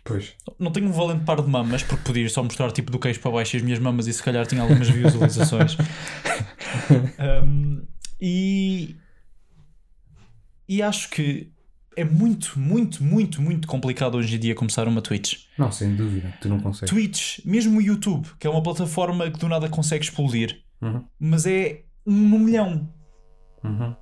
[0.04, 0.34] Pois.
[0.58, 3.32] Não tenho um valente par de mamas, porque podia só mostrar tipo do queixo para
[3.32, 5.78] baixo as minhas mamas e se calhar tinha algumas visualizações.
[7.46, 7.86] um,
[8.20, 8.96] e,
[10.68, 11.52] e acho que
[11.95, 15.45] é muito, muito, muito, muito complicado hoje em dia começar uma Twitch.
[15.58, 16.89] Não, sem dúvida, tu não consegues.
[16.89, 21.04] Twitch, mesmo o YouTube, que é uma plataforma que do nada consegue explodir, Uhum.
[21.19, 22.89] mas é um milhão.
[23.63, 23.95] Uhum.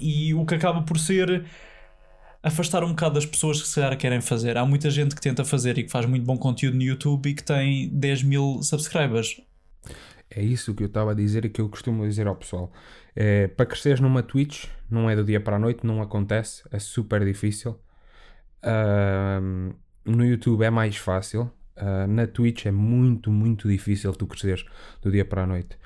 [0.00, 1.44] E o que acaba por ser
[2.42, 4.56] afastar um bocado das pessoas que se calhar querem fazer.
[4.56, 7.34] Há muita gente que tenta fazer e que faz muito bom conteúdo no YouTube e
[7.34, 9.40] que tem 10 mil subscribers.
[10.34, 12.72] É isso que eu estava a dizer e que eu costumo dizer ao pessoal.
[13.14, 16.78] É, para cresceres numa Twitch, não é do dia para a noite, não acontece, é
[16.78, 17.78] super difícil.
[18.62, 19.72] Ahm,
[20.06, 24.64] no YouTube é mais fácil, ah, na Twitch é muito, muito difícil tu cresceres
[25.02, 25.76] do dia para a noite.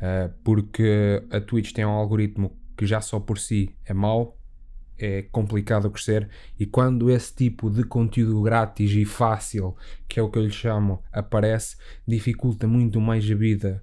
[0.00, 4.36] Ah, porque a Twitch tem um algoritmo que já só por si é mau,
[4.98, 9.76] é complicado crescer e quando esse tipo de conteúdo grátis e fácil,
[10.08, 13.82] que é o que eu lhe chamo, aparece, dificulta muito mais a vida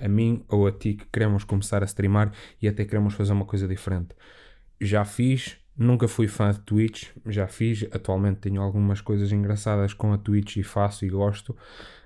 [0.00, 3.44] a mim ou a ti que queremos começar a streamar e até queremos fazer uma
[3.44, 4.14] coisa diferente.
[4.80, 10.12] Já fiz, nunca fui fã de Twitch, já fiz, atualmente tenho algumas coisas engraçadas com
[10.12, 11.56] a Twitch e faço e gosto,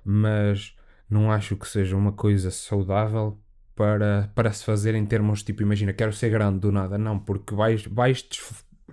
[0.04, 0.76] mas
[1.08, 3.38] não acho que seja uma coisa saudável
[3.74, 7.54] para, para se fazer em termos tipo, imagina, quero ser grande do nada, não, porque
[7.54, 8.42] vais, vais te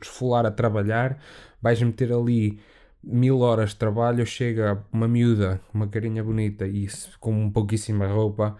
[0.01, 1.19] esfolar a trabalhar,
[1.61, 2.59] vais meter ali
[3.03, 6.87] mil horas de trabalho, chega uma miúda, uma carinha bonita e
[7.19, 8.57] com pouquíssima roupa,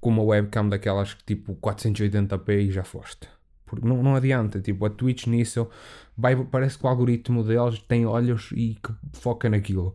[0.00, 3.28] com uma webcam daquelas que tipo 480p e já foste.
[3.66, 5.68] Porque não, não adianta, tipo, a Twitch nisso
[6.16, 9.94] vai, parece que o algoritmo deles tem olhos e que foca naquilo.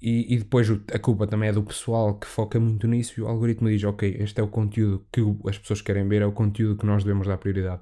[0.00, 3.28] E, e depois a culpa também é do pessoal que foca muito nisso e o
[3.28, 6.78] algoritmo diz, ok, este é o conteúdo que as pessoas querem ver, é o conteúdo
[6.78, 7.80] que nós devemos dar prioridade.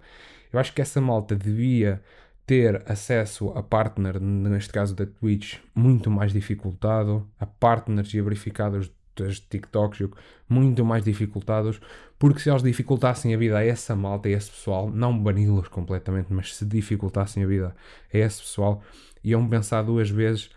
[0.53, 2.03] Eu acho que essa malta devia
[2.47, 8.23] ter acesso a partner, neste caso da Twitch, muito mais dificultado, a partners e a
[8.23, 10.09] verificados das TikToks,
[10.49, 11.81] muito mais dificultados,
[12.19, 16.27] porque se eles dificultassem a vida a essa malta, a esse pessoal, não bani-los completamente,
[16.33, 17.75] mas se dificultassem a vida
[18.13, 18.83] a esse pessoal,
[19.25, 20.51] iam pensar duas vezes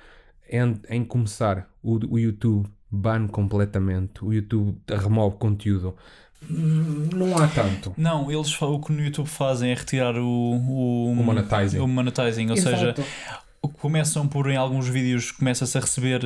[0.50, 5.96] em, em começar o, o YouTube ban completamente, o YouTube remove conteúdo.
[6.48, 7.94] Não há tanto.
[7.98, 11.80] Não, eles o que no YouTube fazem é retirar o, o, O monetizing.
[11.80, 13.04] o monetizing, ou seja, Exato.
[13.80, 16.22] começam por em alguns vídeos começa-se a receber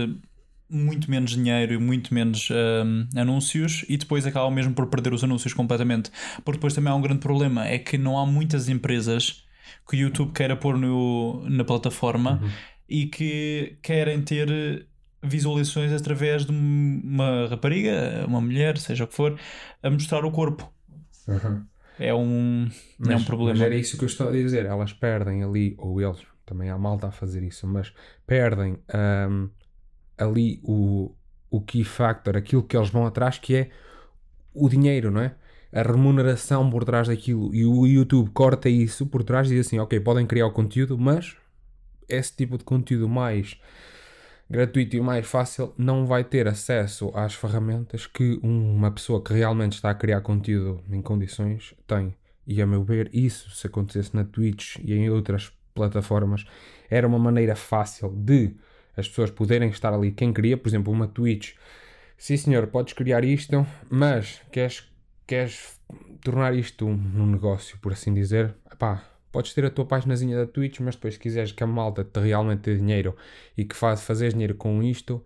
[0.70, 5.24] muito menos dinheiro e muito menos hum, anúncios e depois acabam mesmo por perder os
[5.24, 6.12] anúncios completamente.
[6.44, 9.46] Porque depois também há um grande problema, é que não há muitas empresas
[9.88, 12.42] que o YouTube queira pôr no, na plataforma
[12.88, 14.88] e que querem ter
[15.22, 19.38] visualizações através de uma rapariga, uma mulher, seja o que for,
[19.84, 20.72] a mostrar o corpo.
[21.28, 21.66] Uhum.
[22.00, 22.70] É um,
[23.08, 23.60] é um problema.
[23.60, 24.66] Mas era isso que eu estou a dizer.
[24.66, 27.94] Elas perdem ali, ou eles, também há malta a fazer isso, mas
[28.26, 29.50] perdem ahm,
[30.20, 31.16] ali o,
[31.50, 33.70] o key factor, aquilo que eles vão atrás, que é
[34.54, 35.36] o dinheiro, não é?
[35.72, 37.54] A remuneração por trás daquilo.
[37.54, 40.98] E o YouTube corta isso por trás e diz assim: ok, podem criar o conteúdo,
[40.98, 41.36] mas
[42.08, 43.60] esse tipo de conteúdo mais
[44.50, 49.74] gratuito e mais fácil não vai ter acesso às ferramentas que uma pessoa que realmente
[49.74, 52.16] está a criar conteúdo em condições tem.
[52.48, 56.46] E a meu ver, isso, se acontecesse na Twitch e em outras plataformas,
[56.90, 58.56] era uma maneira fácil de
[59.00, 60.12] as pessoas poderem estar ali.
[60.12, 61.54] Quem queria, por exemplo, uma Twitch,
[62.18, 64.84] sim senhor, podes criar isto, mas queres,
[65.26, 65.80] queres
[66.22, 70.80] tornar isto um, negócio, por assim dizer, pá, podes ter a tua páginazinha da Twitch,
[70.80, 73.16] mas depois se quiseres que a malta te realmente dê dinheiro
[73.58, 75.24] e que faz, dinheiro com isto,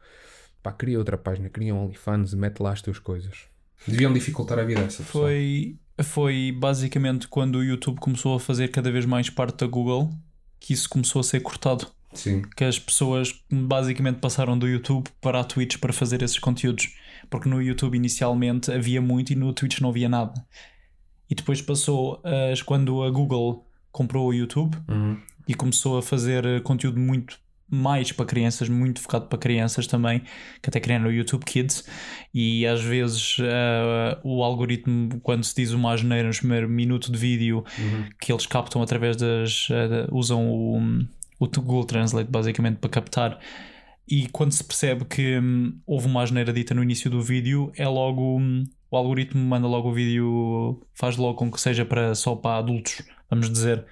[0.61, 3.47] pá, cria outra página, cria um OnlyFans, mete lá as tuas coisas.
[3.87, 5.05] Deviam dificultar a vida a pessoa.
[5.05, 10.09] Foi, foi basicamente quando o YouTube começou a fazer cada vez mais parte da Google
[10.63, 11.87] que isso começou a ser cortado.
[12.13, 12.41] Sim.
[12.55, 16.93] Que as pessoas basicamente passaram do YouTube para a Twitch para fazer esses conteúdos.
[17.29, 20.33] Porque no YouTube inicialmente havia muito e no Twitch não havia nada.
[21.29, 22.21] E depois passou
[22.51, 25.17] as, quando a Google comprou o YouTube Uhum.
[25.47, 30.21] e começou a fazer eh, conteúdo muito mais para crianças, muito focado para crianças também,
[30.61, 31.83] que até criaram o YouTube Kids.
[32.33, 37.17] E às vezes eh, o algoritmo, quando se diz uma asneira no primeiro minuto de
[37.17, 38.05] vídeo, Uhum.
[38.21, 39.67] que eles captam através das.
[39.69, 40.77] da- usam o,
[41.59, 43.39] o Google Translate basicamente para captar.
[44.07, 47.87] E quando se percebe que hum, houve uma asneira dita no início do vídeo, é
[47.87, 48.37] logo.
[48.39, 52.57] hum, o algoritmo manda logo o vídeo, faz logo com que seja para, só para
[52.59, 53.85] adultos, vamos dizer.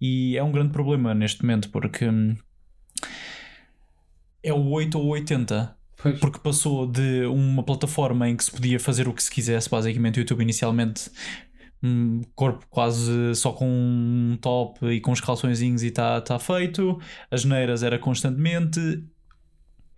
[0.00, 2.36] E é um grande problema neste momento, porque hum,
[4.42, 5.76] é o 8 ou 80.
[5.96, 6.20] Pois.
[6.20, 10.18] porque passou de uma plataforma em que se podia fazer o que se quisesse, basicamente
[10.18, 11.10] o YouTube inicialmente
[11.86, 17.00] um corpo quase só com um top e com os calçõezinhos e está tá feito,
[17.30, 19.02] as neiras era constantemente.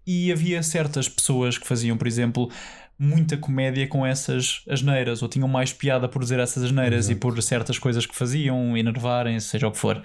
[0.06, 2.50] E havia certas pessoas que faziam, por exemplo,
[2.98, 7.40] muita comédia com essas asneiras, ou tinham mais piada por dizer essas asneiras e por
[7.42, 10.02] certas coisas que faziam, enervarem, seja o que for.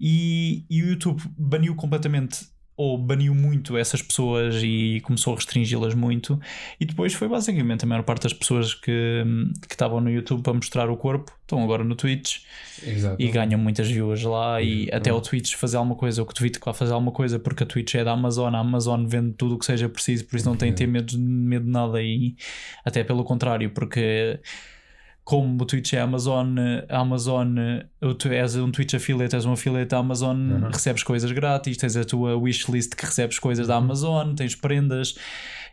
[0.00, 5.94] E, e o YouTube baniu completamente ou baniu muito essas pessoas e começou a restringi-las
[5.94, 6.40] muito.
[6.80, 9.24] E depois foi basicamente a maior parte das pessoas que,
[9.68, 12.38] que estavam no YouTube para mostrar o corpo estão agora no Twitch
[12.82, 13.22] Exato.
[13.22, 14.60] e ganham muitas views lá.
[14.60, 14.96] E Exato.
[14.96, 17.62] até o Twitch fazer alguma coisa, ou que o Twitch vai fazer alguma coisa, porque
[17.62, 20.48] a Twitch é da Amazon, a Amazon vende tudo o que seja preciso, por isso
[20.48, 22.02] não tem de ter medo, medo de nada.
[22.02, 22.34] E
[22.84, 24.40] até pelo contrário, porque
[25.24, 26.54] como o Twitch é Amazon,
[26.88, 27.56] a Amazon,
[28.18, 30.68] tu és um Twitch affiliate, és um affiliate da Amazon, Uhum.
[30.70, 35.14] recebes coisas grátis, tens a tua wishlist que recebes coisas da Amazon, tens prendas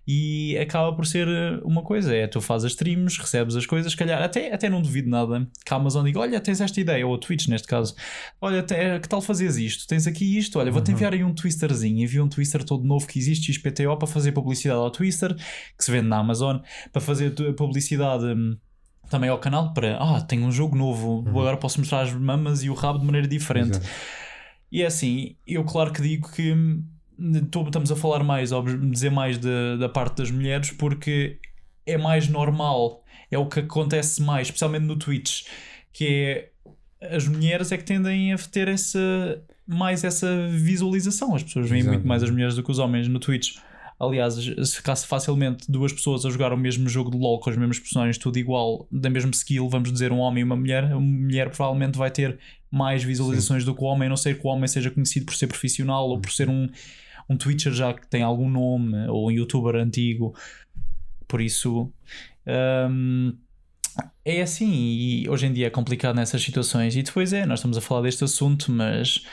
[0.07, 1.27] e acaba por ser
[1.63, 4.81] uma coisa, é tu fazes as streams, recebes as coisas, se calhar até, até não
[4.81, 7.93] duvido nada que a Amazon diga, olha, tens esta ideia, ou a Twitch neste caso,
[8.41, 9.85] olha, te- que tal fazes isto?
[9.85, 13.19] Tens aqui isto, olha, vou-te enviar aí um twisterzinho, envio um twister todo novo que
[13.19, 16.57] existe, XPTO, para fazer publicidade ao twister, que se vende na Amazon,
[16.91, 18.33] para fazer publicidade...
[19.11, 22.69] também ao canal para ah, tenho um jogo novo, agora posso mostrar as mamas e
[22.69, 23.71] o rabo de maneira diferente.
[23.71, 23.87] Exato.
[24.71, 26.85] E é assim, eu claro que digo que hum,
[27.67, 31.37] estamos a falar mais, ou dizer mais da, da parte das mulheres, porque
[31.85, 35.43] é mais normal, é o que acontece mais, especialmente no Twitch,
[35.91, 36.51] que é
[37.13, 38.99] as mulheres é que tendem a ter essa
[39.67, 41.35] mais essa visualização.
[41.35, 41.95] As pessoas veem Exato.
[41.95, 43.57] muito mais as mulheres do que os homens no Twitch.
[44.01, 47.55] Aliás, se ficasse facilmente duas pessoas a jogar o mesmo jogo de LOL com os
[47.55, 50.99] mesmos personagens, tudo igual, da mesma skill, vamos dizer um homem e uma mulher, a
[50.99, 52.39] mulher provavelmente vai ter
[52.71, 55.35] mais visualizações do que o homem, a não ser que o homem seja conhecido por
[55.35, 56.67] ser profissional ou por ser um,
[57.29, 60.33] um Twitcher já que tem algum nome, ou um youtuber antigo.
[61.27, 61.93] Por isso,
[62.89, 63.35] hum,
[64.25, 66.95] é assim, e hoje em dia é complicado nessas situações.
[66.95, 69.23] E depois é, nós estamos a falar deste assunto, mas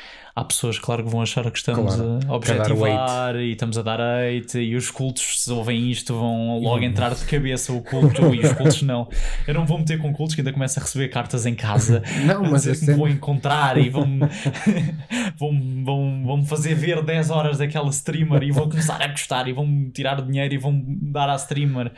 [0.40, 3.78] há pessoas, claro, que vão achar que estamos Claro, a que a objetivar e estamos
[3.78, 4.58] a dar hate.
[4.58, 8.34] E os cultos, se ouvem isto, vão logo entrar de cabeça o culto.
[8.34, 9.08] e os cultos não.
[9.46, 12.02] Eu não vou meter com cultos que ainda começo a receber cartas em casa.
[12.24, 14.06] Não, mas dizer me cena- vão encontrar e vão
[15.38, 19.52] vão, vão, vão fazer ver 10 horas daquela streamer e vão começar a gostar e
[19.52, 21.92] vão tirar dinheiro e vão dar à streamer.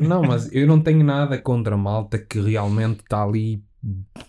[0.00, 3.62] Não, mas eu não tenho nada contra a malta que realmente está ali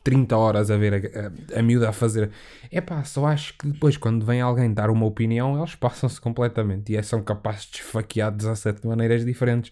[0.04, 2.32] 30 horas a ver a, a, a miúda a fazer.
[2.72, 6.92] É pá, só acho que depois, quando vem alguém dar uma opinião, eles passam-se completamente
[6.92, 9.72] e é, são capazes de esfaquear 17 maneiras diferentes.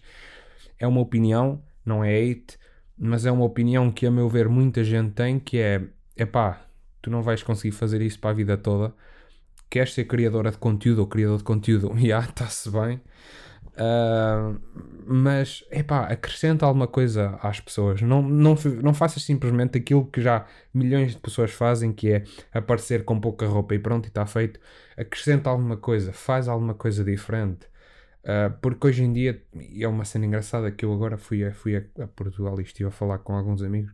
[0.78, 2.58] É uma opinião, não é hate,
[2.98, 5.82] mas é uma opinião que, a meu ver, muita gente tem que é:
[6.16, 6.66] é pá,
[7.02, 8.94] tu não vais conseguir fazer isso para a vida toda.
[9.70, 11.92] Queres ser criadora de conteúdo ou criador de conteúdo?
[11.98, 13.00] Já, está-se bem.
[13.76, 14.54] Ah,
[15.06, 18.00] mas, epá, acrescenta alguma coisa às pessoas.
[18.02, 23.04] Não, não, não faças simplesmente aquilo que já milhões de pessoas fazem, que é aparecer
[23.04, 24.60] com pouca roupa e pronto, e está feito.
[24.96, 27.66] Acrescenta alguma coisa, faz alguma coisa diferente.
[28.24, 31.52] Ah, porque hoje em dia, e é uma cena engraçada que eu agora fui a,
[31.52, 33.92] fui a, a Portugal e estive a falar com alguns amigos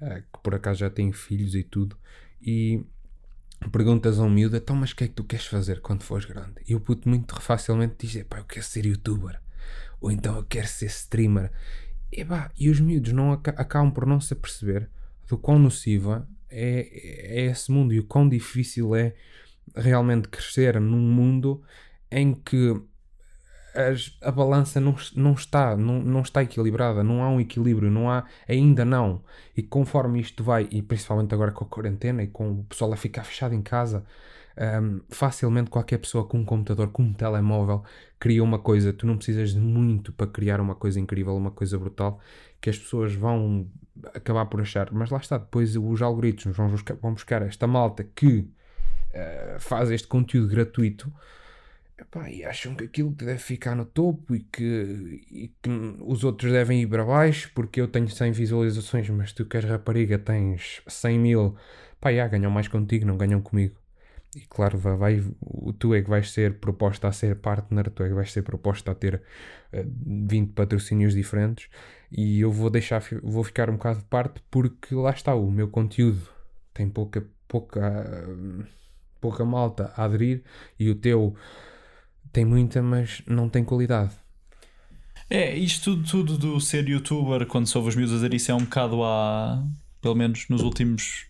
[0.00, 1.96] ah, que por acaso já têm filhos e tudo,
[2.40, 2.84] e
[3.72, 6.24] perguntas a um miúdo, então, mas o que é que tu queres fazer quando fores
[6.24, 6.54] grande?
[6.66, 9.40] E o puto muito facilmente diz, pá, eu quero ser youtuber,
[10.00, 11.50] ou então eu quero ser streamer.
[12.12, 14.88] E, pá, e os miúdos não aca- acabam por não se aperceber
[15.26, 19.14] do quão nociva é, é esse mundo e o quão difícil é
[19.74, 21.62] realmente crescer num mundo
[22.10, 22.80] em que
[23.74, 28.10] as- a balança não, não está não, não está equilibrada, não há um equilíbrio, não
[28.10, 29.22] há, ainda não.
[29.56, 32.96] E conforme isto vai, e principalmente agora com a quarentena e com o pessoal a
[32.96, 34.04] ficar fechado em casa,
[34.82, 37.82] hum, facilmente qualquer pessoa com um computador, com um telemóvel,
[38.18, 38.92] cria uma coisa.
[38.92, 42.20] Tu não precisas de muito para criar uma coisa incrível, uma coisa brutal,
[42.60, 43.66] que as pessoas vão
[44.14, 44.90] acabar por achar.
[44.92, 48.48] Mas lá está, depois os algoritmos vão buscar, vão buscar esta malta que
[49.12, 51.12] eh, faz este conteúdo gratuito
[51.96, 55.70] Epá, e acham que aquilo deve ficar no topo e que, e que
[56.00, 57.50] os outros devem ir para baixo?
[57.54, 61.56] Porque eu tenho 100 visualizações, mas tu que és rapariga tens 100 mil,
[62.00, 63.76] pá, já, ganham mais contigo, não ganham comigo.
[64.34, 65.22] E claro, vai, vai,
[65.78, 68.90] tu é que vais ser proposta a ser partner, tu é que vais ser proposta
[68.90, 69.22] a ter
[69.72, 71.68] eh, 20 patrocínios diferentes.
[72.10, 75.68] E eu vou deixar, vou ficar um bocado de parte porque lá está, o meu
[75.68, 76.28] conteúdo
[76.72, 78.64] tem pouca, pouca, hum,
[79.20, 80.42] pouca malta a aderir
[80.78, 81.36] e o teu
[82.34, 84.10] tem muita, mas não tem qualidade.
[85.30, 88.50] É, isto tudo, tudo do ser youtuber, quando se ouve os miúdos a dizer isso,
[88.50, 89.64] é um bocado há,
[90.02, 91.26] pelo menos nos últimos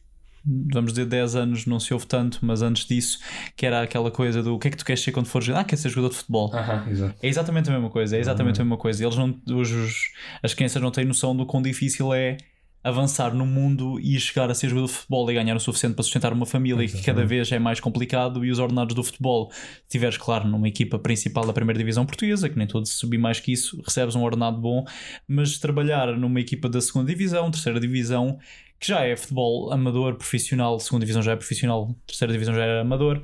[0.47, 3.19] vamos dizer 10 anos, não se ouve tanto, mas antes disso,
[3.57, 5.49] que era aquela coisa do o que é que tu queres ser quando fores.
[5.49, 6.53] Ah, quer ser jogador de futebol.
[6.91, 7.15] Exato.
[7.23, 8.63] É exatamente a mesma coisa, é exatamente Uhum.
[8.63, 9.03] a mesma coisa.
[9.03, 12.37] Eles não, os- as crianças não têm noção do quão difícil é
[12.85, 16.03] avançar no mundo e chegar a ser jogador de futebol e ganhar o suficiente para
[16.03, 18.45] sustentar uma família, que cada vez é mais complicado.
[18.45, 22.49] E os ordenados do futebol, se estiveres, claro, numa equipa principal da primeira divisão portuguesa,
[22.49, 24.85] que nem todos subir mais que isso, recebes um ordenado bom,
[25.27, 28.39] mas trabalhar numa equipa da segunda divisão, terceira divisão,
[28.79, 32.81] que já é futebol amador, profissional, segunda divisão já é profissional, terceira divisão já é
[32.81, 33.23] amador,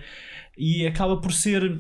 [0.56, 1.78] e acaba por ser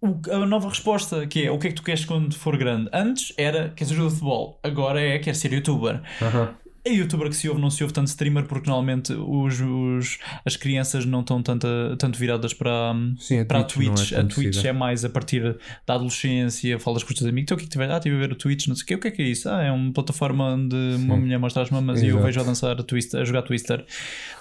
[0.00, 2.88] o- a nova resposta, que é o que é que tu queres quando for grande?
[2.92, 6.00] Antes era quer ser jogador de futebol, agora é quer ser youtuber.
[6.22, 6.54] Aham.
[6.82, 10.56] É youtuber que se ouve, não se ouve tanto streamer porque normalmente os, os- as
[10.56, 11.66] crianças não estão tanto,
[11.98, 14.12] tanto viradas para, Sim, a para a Twitch é Twitch.
[14.12, 17.54] a tanto Twitch é mais a partir da adolescência, falas com os teus amigos, então
[17.54, 17.90] o que é que tiver?
[17.90, 19.26] Ah, estive a ver o Twitch, não sei o quê, o que é que é
[19.26, 19.46] isso?
[19.50, 22.24] Ah, é uma plataforma onde uma mulher mostra as mamas e eu Exato.
[22.24, 23.84] vejo a dançar a, twister, a jogar Twister.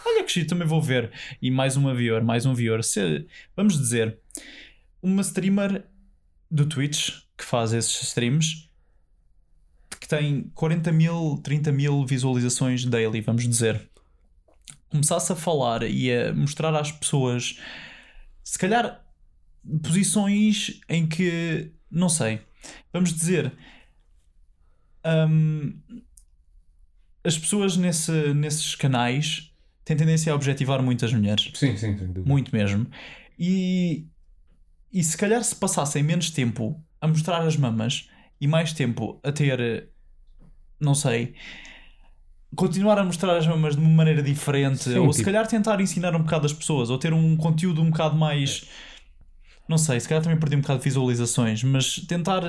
[0.05, 1.11] Olha que giro, também vou ver.
[1.41, 2.81] E mais uma viewer, mais um viewer.
[2.85, 4.17] Se, vamos dizer,
[5.01, 5.85] uma streamer
[6.49, 8.69] do Twitch que faz esses streams
[9.99, 13.89] que tem 40 mil, 30 mil visualizações daily, vamos dizer,
[14.89, 17.59] começasse a falar e a mostrar às pessoas,
[18.43, 19.03] se calhar,
[19.83, 22.41] posições em que, não sei,
[22.93, 23.53] vamos dizer,
[25.05, 25.77] hum,
[27.23, 29.51] as pessoas nesse, nesses canais
[29.83, 31.51] têm tendência a objetivar muitas mulheres.
[31.53, 32.21] Sim, sim, sem dúvida.
[32.27, 32.87] Muito mesmo.
[33.37, 34.07] E,
[34.91, 38.09] e se calhar se passassem menos tempo a mostrar as mamas
[38.41, 39.89] e mais tempo a ter,
[40.79, 41.33] não sei,
[42.55, 45.79] continuar a mostrar as mamas de uma maneira diferente, Sim, ou se tipo- calhar tentar
[45.81, 48.65] ensinar um bocado as pessoas, ou ter um conteúdo um bocado mais.
[49.67, 52.41] Não sei, se calhar também perdi um bocado de visualizações, mas tentar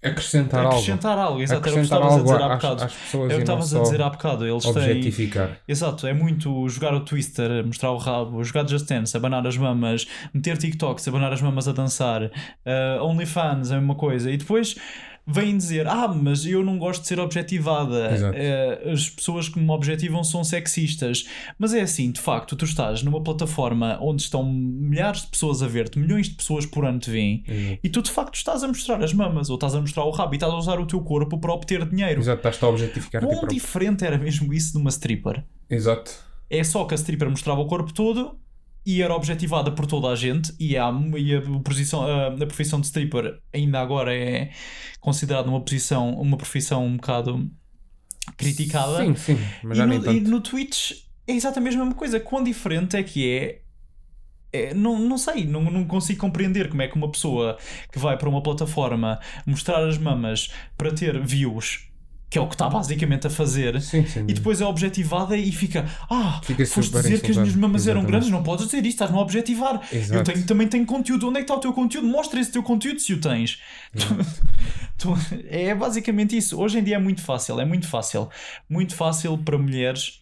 [0.00, 1.42] Acrescentar, acrescentar algo.
[1.42, 2.84] Exato, era o que Acrescentar estavas a dizer há bocado.
[2.84, 4.46] às É o que estavas a dizer há bocado.
[4.46, 4.70] Eles têm.
[4.70, 5.58] objetificar.
[5.66, 10.06] Exato, é muito jogar o Twister, mostrar o rabo, jogar Just Dance, abanar as mamas,
[10.32, 14.76] meter TikToks, abanar as mamas a dançar, uh, OnlyFans é a mesma coisa, e depois
[15.28, 18.10] vêm dizer: Ah, mas eu não gosto de ser objetivada.
[18.10, 21.26] Uh, as pessoas que me objetivam são sexistas.
[21.58, 25.68] Mas é assim, de facto, tu estás numa plataforma onde estão milhares de pessoas a
[25.68, 27.80] ver-te, milhões de pessoas por ano te veem, Exato.
[27.82, 30.34] e tu de facto estás a mostrar as mamas ou estás a mostrar o rabo
[30.34, 32.20] e estás a usar o teu corpo para obter dinheiro.
[32.20, 35.44] Exato, estás-te a objetificar Quão diferente era mesmo isso de uma stripper?
[35.68, 36.10] Exato.
[36.48, 38.38] É só que a stripper mostrava o corpo todo
[38.84, 42.80] e era objetivada por toda a gente e a, e a, posição, a, a profissão
[42.80, 44.50] de stripper ainda agora é
[45.00, 47.50] considerada uma posição, uma profissão um bocado
[48.36, 49.04] criticada.
[49.04, 50.92] Sim, sim, mas e, já nem no, e no Twitch
[51.26, 52.18] é exatamente a mesma coisa.
[52.18, 53.62] Quão diferente é que é?
[54.50, 57.58] É, não, não sei, não, não consigo compreender como é que uma pessoa
[57.92, 61.87] que vai para uma plataforma mostrar as mamas para ter views,
[62.30, 64.20] que é o que está basicamente a fazer, Sim, sim.
[64.28, 67.58] e depois é objetivada e fica Ah, Fica foste dizer que as minhas insultado.
[67.60, 68.10] mamas eram Exatamente.
[68.10, 70.32] grandes Não podes dizer isto, estás-me a objetivar Eu Exato.
[70.32, 72.06] tenho, também tenho conteúdo Onde é que está o teu conteúdo?
[72.06, 73.58] Mostra esse teu conteúdo se o tens
[75.50, 78.28] É basicamente isso Hoje em dia é muito fácil É muito fácil
[78.68, 80.20] Muito fácil para mulheres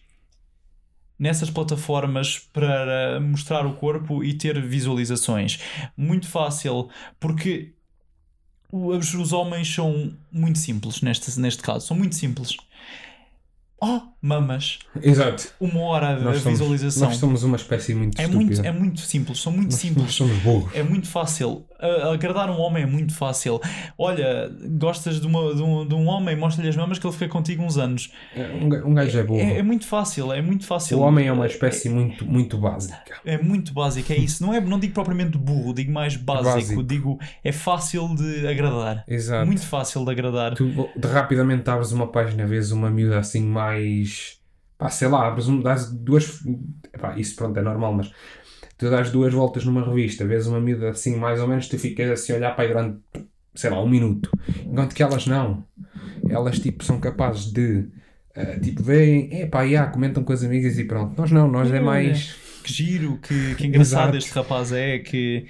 [1.19, 5.59] Nessas plataformas para mostrar o corpo e ter visualizações.
[5.97, 6.89] Muito fácil,
[7.19, 7.73] porque
[8.71, 11.87] os, homens são muito simples neste, neste caso.
[11.87, 12.55] São muito simples.
[13.79, 14.79] Oh, mamas.
[15.01, 15.49] Exato.
[15.59, 17.07] Uma hora a Nós somos, visualização.
[17.09, 18.43] nós somos uma espécie muito É estúpida.
[18.55, 20.13] muito, é muito simples, são muito Nós- Nós simples.
[20.15, 20.73] somos burros.
[20.75, 21.63] É muito fácil.
[21.79, 23.61] A- agradar um homem é muito fácil.
[23.95, 27.27] Olha, gostas de, uma- de um, de um homem, mostra-lhe as mamas que ele fica
[27.29, 28.11] contigo uns anos.
[28.61, 29.39] Um ga- um gajo é burro.
[29.39, 30.97] É, é muito fácil, é muito fácil.
[30.97, 32.97] o homem é uma espécie muito, muito básica.
[33.23, 34.41] É muito básico, é isso.
[34.43, 36.49] Não, é, não digo propriamente burro, digo mais básico.
[36.49, 36.83] Básico.
[36.83, 39.03] Digo, é fácil de agradar.
[39.07, 39.45] Exato.
[39.45, 40.55] Muito fácil de agradar.
[40.55, 44.39] Tu rapidamente abres uma página, vês uma miúda assim mais.
[44.77, 46.39] Pá, sei lá, abres um, dás duas.
[46.93, 48.11] Epá, isso pronto, é normal, mas
[48.77, 52.09] tu dás duas voltas numa revista, vês uma miúda assim mais ou menos, tu ficas
[52.11, 52.99] assim a olhar para aí durante,
[53.55, 54.29] sei lá, um minuto.
[54.65, 55.65] Enquanto que elas não.
[56.29, 57.87] Elas tipo são capazes de.
[58.35, 61.17] eh, tipo, veem, epá, yeah, comentam com as amigas e pronto.
[61.19, 62.35] Nós não, nós é mais.
[62.63, 64.17] Que giro, que, que engraçado Exato.
[64.17, 65.47] este rapaz é, que,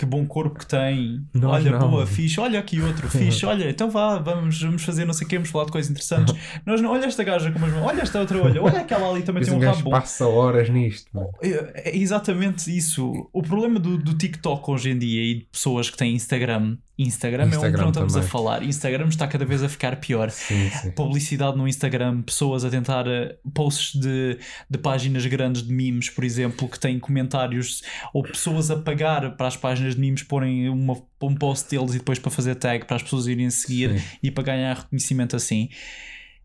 [0.00, 1.22] que bom corpo que tem.
[1.34, 1.90] Nós olha, não.
[1.90, 5.28] boa, fixe, olha aqui outro, fixe, olha, então vá, vamos, vamos fazer não sei o
[5.28, 6.34] quê, vamos falar de coisas interessantes.
[6.64, 9.22] Nós não, olha esta gaja com umas mãos, olha esta outra, olha, olha aquela ali
[9.22, 9.90] também tem um um rabo bom.
[9.90, 11.28] passa horas nisto, mano.
[11.42, 13.28] É é exatamente isso.
[13.30, 17.44] O problema do, do TikTok hoje em dia e de pessoas que têm Instagram, Instagram,
[17.44, 18.30] é onde Instagram não estamos a também.
[18.30, 18.62] falar.
[18.62, 20.30] Instagram está cada vez a ficar pior.
[20.30, 20.90] Sim, sim.
[20.90, 24.38] Publicidade no Instagram, pessoas a tentar eh, posts de,
[24.68, 27.82] de páginas grandes de memes, por exemplo, que têm comentários,
[28.12, 31.98] ou pessoas a pagar para as páginas de memes porem uma, um post deles e
[31.98, 34.06] depois para fazer tag para as pessoas irem seguir Sim.
[34.22, 35.68] e para ganhar reconhecimento assim.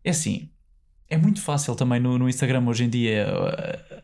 [0.04, 0.50] É assim,
[1.08, 3.26] é muito fácil também no, no Instagram hoje em dia.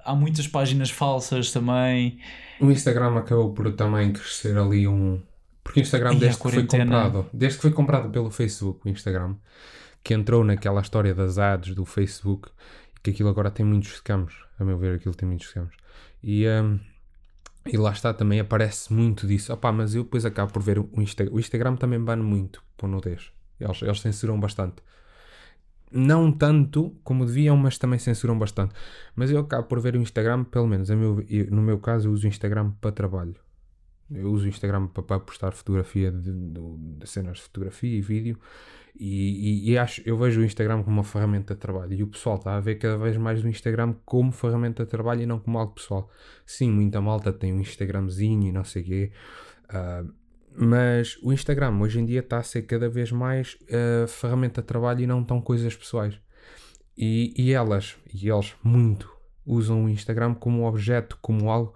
[0.04, 2.18] Há muitas páginas falsas também.
[2.60, 5.20] O Instagram acabou por também crescer ali um.
[5.64, 8.88] Porque o Instagram, E desde que foi comprado, desde que foi comprado pelo Facebook, o
[8.88, 9.36] Instagram,
[10.02, 12.48] que entrou naquela história das ads do Facebook,
[13.02, 15.74] que aquilo agora tem muitos scams, a meu ver, aquilo tem muitos scams.
[16.22, 16.78] E, hum,
[17.66, 19.52] e lá está, também aparece muito disso.
[19.52, 21.34] Opá, mas eu depois acabo por ver o Instagram.
[21.34, 23.30] O Instagram também bane muito por nudez.
[23.60, 24.76] Eles, eles censuram bastante.
[25.90, 28.74] Não tanto como deviam, mas também censuram bastante.
[29.14, 32.12] Mas eu acabo por ver o Instagram, pelo menos meu- eu- no meu caso, eu
[32.12, 33.36] uso o Instagram para trabalho.
[34.14, 38.38] Eu uso o Instagram para, postar fotografia de, de- de cenas de fotografia e vídeo.
[38.98, 41.92] E, e- e acho, eu vejo o Instagram como uma ferramenta de trabalho.
[41.94, 45.22] E o pessoal está a ver cada vez mais o Instagram como ferramenta de trabalho
[45.22, 46.10] e não como algo pessoal.
[46.44, 49.12] Sim, muita malta tem um Instagramzinho e não sei o quê.
[49.70, 50.04] ah,
[50.54, 54.66] mas o Instagram hoje em dia está a ser cada vez mais ah, ferramenta de
[54.66, 56.20] trabalho e não tão coisas pessoais.
[56.96, 59.10] E, e elas, e eles muito,
[59.46, 61.74] usam o Instagram como objeto, como algo.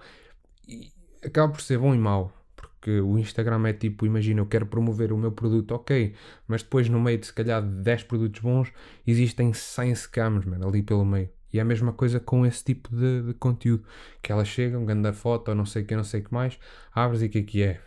[1.27, 2.33] Acaba por ser bom e mau.
[2.55, 6.15] Porque o Instagram é tipo, imagina, eu quero promover o meu produto, ok,
[6.47, 8.73] mas depois no meio de se calhar de 10 produtos bons,
[9.05, 11.29] existem 100 scams, ali pelo meio.
[11.53, 13.85] E é a mesma coisa com esse tipo de, de conteúdo.
[14.23, 16.59] Que elas chegam, ganda foto, não sei o que, não sei o que mais,
[16.93, 17.81] abres e o que é que é?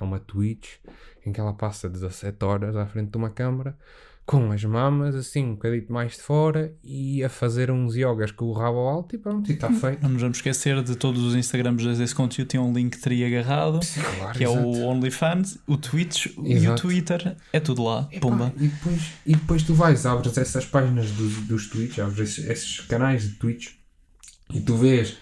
[0.00, 0.78] É uma Twitch
[1.24, 3.76] em que ela passa 17 horas à frente de uma câmara
[4.26, 8.46] com as mamas assim um bocadinho mais de fora e a fazer uns yogas com
[8.46, 10.02] o rabo alto e pronto, e está feito.
[10.02, 12.48] Não nos vamos esquecer de todos os Instagrams desse conteúdo.
[12.48, 13.78] Tem um link tri agarrado,
[14.18, 14.66] Claro, que é exato.
[14.66, 16.82] o OnlyFans, o Twitch e o Exato.
[16.82, 17.36] Twitter.
[17.52, 18.08] É tudo lá.
[18.10, 18.52] Epá, Pumba.
[18.56, 22.80] E depois, e depois tu vais, abres essas páginas dos, dos Twitch, abres esses, esses
[22.80, 23.68] canais de Twitch
[24.52, 25.18] e tu vês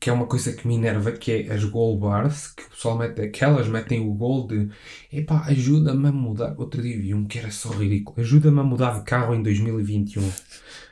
[0.00, 2.96] que é uma coisa que me enerva, que é as gold bars, que o pessoal
[2.96, 4.68] mete, aquelas metem o gol de
[5.12, 6.54] epá, ajuda-me a mudar.
[6.56, 8.20] Outro dia vi um que era só ridículo.
[8.20, 10.30] Ajuda-me a mudar de carro em 2021.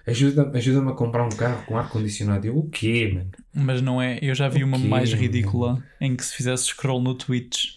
[0.06, 2.46] Ajuda- Ajuda-me a comprar um carro com ar-condicionado.
[2.46, 3.30] Eu, o quê, mano?
[3.54, 4.18] Mas não é.
[4.20, 7.76] Eu já vi uma mais ridícula em que se fizesse scroll no Twitch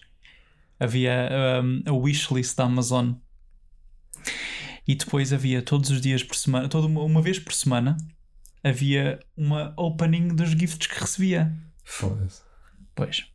[0.79, 1.29] havia
[1.63, 3.11] um, a wishlist da Amazon
[4.87, 7.97] e depois havia todos os dias por semana, toda uma, uma vez por semana,
[8.63, 11.51] havia uma opening dos gifts que recebia.
[11.83, 12.41] Foda-se.
[12.95, 13.25] Pois.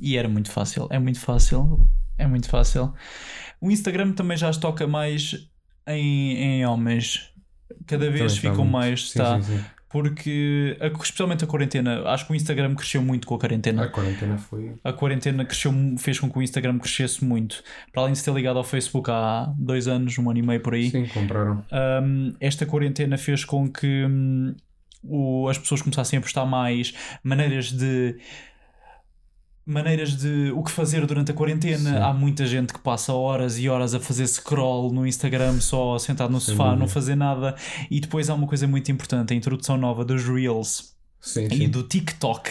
[0.00, 0.86] E era muito fácil.
[0.90, 1.80] É muito fácil.
[2.16, 2.94] É muito fácil.
[3.60, 5.48] O Instagram também já se toca mais
[5.86, 7.32] em, em homens.
[7.86, 9.10] Cada vez Também ficam mais.
[9.10, 9.64] Sim, Está, sim, sim.
[9.90, 13.84] Porque, especialmente a quarentena, acho que o Instagram cresceu muito com a quarentena.
[13.84, 14.74] A quarentena foi.
[14.84, 17.62] A quarentena cresceu, fez com que o Instagram crescesse muito.
[17.90, 20.60] Para além de se ter ligado ao Facebook há dois anos, um ano e meio
[20.60, 21.64] por aí, Sim, compraram.
[22.02, 24.54] um, esta quarentena fez com que hum,
[25.02, 26.92] o- as pessoas começassem a postar mais
[27.22, 28.16] maneiras de
[29.64, 31.90] maneiras de o que fazer durante a quarentena.
[31.92, 31.96] Sim.
[31.98, 36.32] Há muita gente que passa horas e horas a fazer scroll no Instagram só sentado
[36.32, 37.54] no Sem sofá, não fazer nada.
[37.90, 41.68] E depois há uma coisa muito importante, a introdução nova dos Reels Sim, e sim.
[41.68, 42.48] do TikTok.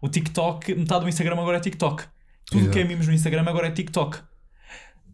[0.00, 2.04] O TikTok, metade do Instagram agora é TikTok.
[2.46, 4.18] Tudo que é mimos no Instagram agora é TikTok.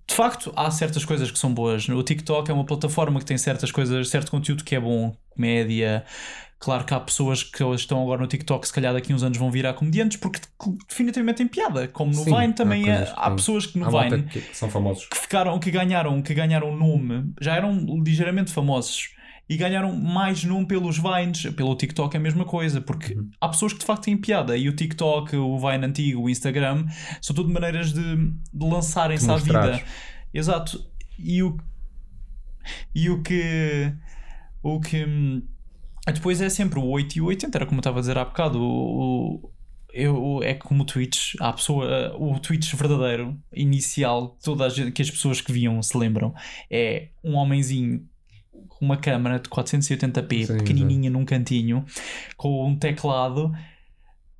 [0.09, 1.89] De facto, há certas coisas que são boas.
[1.89, 6.05] O TikTok é uma plataforma que tem certas coisas, certo conteúdo que é bom, comédia.
[6.59, 9.37] Claro que há pessoas que estão agora no TikTok, se calhar daqui a uns anos
[9.37, 10.41] vão virar comediantes, porque
[10.89, 11.87] definitivamente tem piada.
[11.89, 14.23] Como no Sim, Vine há também é- coisas que há pessoas que no Há Vine
[14.25, 15.07] que são famosos.
[15.07, 19.11] que ficaram, que ganharam, que ganharam nome, já eram ligeiramente famosos
[19.49, 23.31] e ganharam mais nome pelos Vines, pelo TikTok é a mesma coisa, porque Uhum.
[23.41, 26.87] há pessoas que de facto têm piada e o TikTok, o Vine antigo, o Instagram,
[27.21, 29.83] são tudo maneiras de, de lançarem-se à vida.
[30.33, 30.83] Exato.
[31.19, 31.57] E o,
[32.95, 33.93] e o que
[34.63, 35.43] o que hum,
[36.13, 38.25] depois é sempre o 8 e o 80, era como eu estava a dizer há
[38.25, 38.61] bocado.
[38.61, 39.51] O, o-
[39.93, 45.11] eu, é como o Twitch, a pessoa, o Twitch verdadeiro, inicial, toda gente, que as
[45.11, 46.35] pessoas que viam se lembram,
[46.71, 48.07] é um homenzinho
[48.69, 51.83] com uma câmera de 480p, Sim, pequenininha num cantinho,
[52.37, 53.51] com um teclado,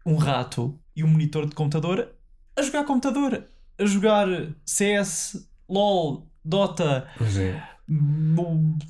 [0.05, 2.15] um rato e um monitor de computador,
[2.55, 3.47] a jogar computador,
[3.79, 4.27] a jogar
[4.65, 7.63] CS, LOL, Dota, Mas é.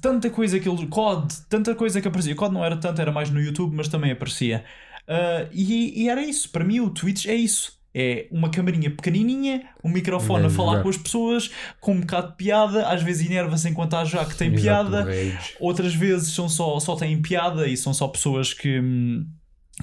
[0.00, 0.86] Tanta coisa que ele.
[0.86, 2.34] COD, tanta coisa que aparecia.
[2.34, 4.64] COD não era tanto, era mais no YouTube, mas também aparecia.
[5.06, 6.50] Ah, e, e era isso.
[6.50, 7.76] Para mim, o Twitch é isso.
[7.98, 12.36] É uma camarinha pequenininha, um microfone a falar com as pessoas, com um bocado de
[12.36, 12.86] piada.
[12.88, 15.04] Às vezes enerva-se enquanto há já que tem Exato, piada.
[15.04, 15.54] rage.
[15.58, 18.82] Outras vezes são só, só têm piada e são só pessoas que.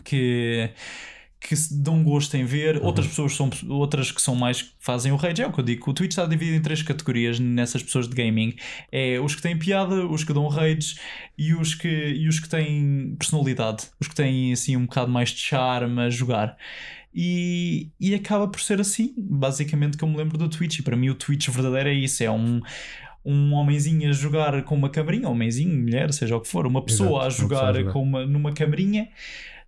[0.03, 0.69] que
[1.47, 2.85] que se dão gosto em ver, Uhum.
[2.85, 5.63] outras pessoas são outras que são mais que fazem o rage, é o que eu
[5.63, 8.55] digo, o Twitch está dividido em três categorias nessas pessoas de gaming,
[8.91, 10.95] é os que têm piada, os que dão rage
[11.37, 15.29] e os que, e os que têm personalidade, os que têm assim um bocado mais
[15.29, 16.57] de charme a jogar.
[17.15, 20.79] E, e acaba por ser assim, basicamente, que eu me lembro do Twitch.
[20.79, 22.59] E para mim, o Twitch verdadeiro é isso: é um,
[23.23, 27.27] um homenzinho a jogar com uma cabrinha, homenzinho, mulher, seja o que for, uma pessoa
[27.27, 27.93] Exato, jogar, a jogar.
[27.93, 29.09] Com uma, numa camarinha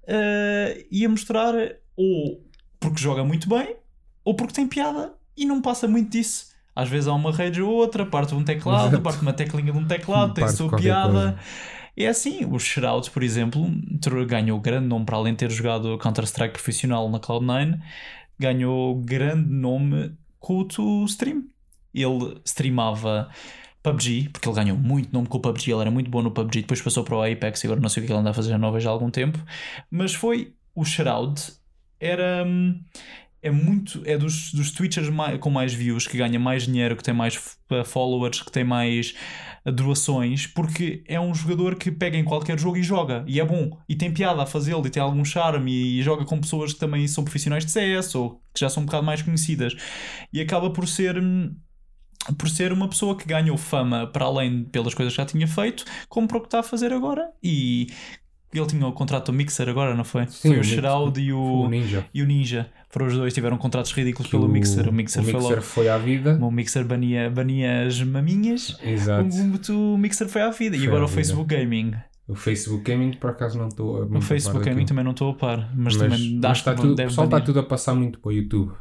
[0.08, 1.54] eh, e a mostrar
[1.96, 2.44] ou
[2.80, 3.76] porque joga muito bem
[4.24, 6.54] ou porque tem piada e não passa muito disso.
[6.76, 9.02] Às vezes há uma rede ou outra, parte de um teclado, Exato.
[9.02, 11.12] parte de uma teclinha de um teclado, tem sua piada.
[11.12, 11.40] coisa.
[11.98, 13.66] É assim, o Shroud, por exemplo,
[14.28, 17.80] ganhou grande nome para além de ter jogado Counter-Strike profissional na Cloud9,
[18.38, 21.46] ganhou grande nome com o stream.
[21.94, 23.30] Ele streamava
[23.92, 26.62] PUBG, porque ele ganhou muito nome com o PUBG, ele era muito bom no PUBG,
[26.62, 28.50] depois passou para o Apex e agora não sei o que ele anda a fazer
[28.80, 29.40] já há algum tempo.
[29.90, 31.42] Mas foi o Shroud,
[32.00, 32.44] era.
[32.46, 32.82] hum,
[33.42, 34.02] É muito.
[34.06, 37.36] É dos, dos Twitchers mai- com mais views, que ganha mais dinheiro, que tem mais
[37.36, 39.14] f- followers, que tem mais
[39.66, 43.46] eh, doações, porque é um jogador que pega em qualquer jogo e joga, e é
[43.46, 46.80] bom, e tem piada a fazê-lo, e tem algum charme, e, joga com pessoas que
[46.80, 49.76] também são profissionais de CS ou que já são um bocado mais conhecidas,
[50.34, 51.16] e acaba por ser.
[52.38, 55.86] Por ser uma pessoa que ganhou fama para além pelas coisas que já tinha feito,
[56.10, 57.30] como para o que está a fazer agora.
[57.44, 57.88] E
[58.54, 60.26] ele tinha o contrato do Mixer agora, não foi?
[60.28, 60.64] Sim, foi o o.
[60.64, 62.06] Shroud e O o, Ninja.
[62.14, 62.70] e o Ninja.
[62.90, 64.88] Foram os dois, tiveram contratos ridículos Que pelo Mixer.
[64.88, 65.62] O Mixer o foi Mixer logo.
[65.62, 66.40] foi à vida.
[66.42, 68.78] O Mixer bania, bania as maminhas.
[68.82, 69.28] Exato.
[69.74, 70.76] O, o Mixer foi à vida.
[70.78, 71.16] e Foi agora à o vida.
[71.22, 71.94] Facebook Gaming.
[72.28, 75.34] O Facebook Gaming, por acaso, não estou a O Facebook Gaming também não estou a
[75.36, 75.70] par.
[75.76, 77.46] Mas, Mas, também mas acho está que tudo, o deve pessoal está banir.
[77.46, 78.72] tudo a passar muito para o YouTube.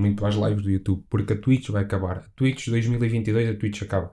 [0.00, 1.04] Muito às lives do YouTube.
[1.08, 2.18] Porque a Twitch vai acabar.
[2.18, 4.12] A Twitch 2022, a Twitch acaba.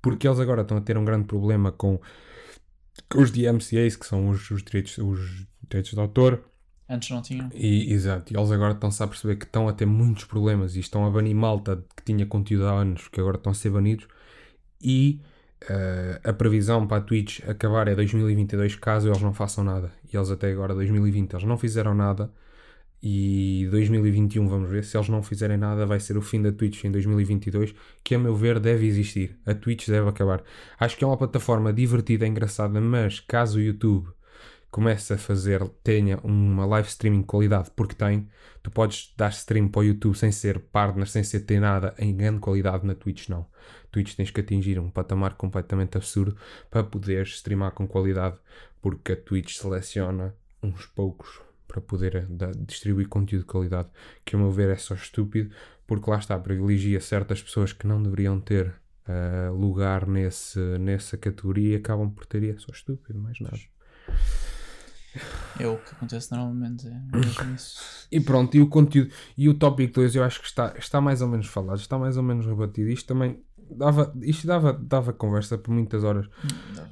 [0.00, 2.00] Porque eles agora estão a ter um grande problema com,
[3.08, 6.42] com os DMCAs, que são os, os, direitos, os direitos de autor.
[6.88, 7.48] Antes não tinham.
[7.54, 10.80] E, exato, e eles agora estão-se a perceber que estão a ter muitos problemas e
[10.80, 14.06] estão a banir malta que tinha conteúdo há anos, que agora estão a ser banidos.
[14.80, 15.20] E
[15.68, 19.92] eh, a previsão para a Twitch acabar é 2022, caso eles não façam nada.
[20.12, 22.30] E eles até agora, 2020, eles não fizeram nada.
[23.02, 26.84] E 2021, vamos ver, se eles não fizerem nada, vai ser o fim da Twitch
[26.84, 27.74] em 2022,
[28.04, 29.36] que a meu ver deve existir.
[29.44, 30.44] A Twitch deve acabar.
[30.78, 34.08] Acho que é uma plataforma divertida, engraçada, mas caso o YouTube
[34.70, 38.28] comece a fazer, tenha uma live streaming de qualidade, porque tem,
[38.62, 42.16] tu podes dar stream para o YouTube sem ser partner, sem ser ter nada em
[42.16, 43.46] grande qualidade na Twitch, não.
[43.90, 46.36] Twitch tens que atingir um patamar completamente absurdo
[46.70, 48.38] para poderes streamar com qualidade,
[48.80, 53.88] porque a Twitch seleciona uns poucos para poder eh, da- distribuir conteúdo de qualidade,
[54.24, 55.50] que a meu ver é só estúpido,
[55.86, 58.74] porque lá está, privilegia certas pessoas que não deveriam ter
[59.06, 63.58] eh, lugar nesse, nessa categoria e acabam por ter e é só estúpido, mais nada.
[65.58, 66.88] É o que acontece normalmente.
[66.88, 66.92] É.
[68.10, 71.20] E pronto, e o conteúdo, e o tópico 2 eu acho que está, está mais
[71.20, 72.88] ou menos falado, está mais ou menos rebatido.
[72.88, 73.42] Isto também
[73.76, 76.28] dava, isto dava, dava conversa por muitas horas,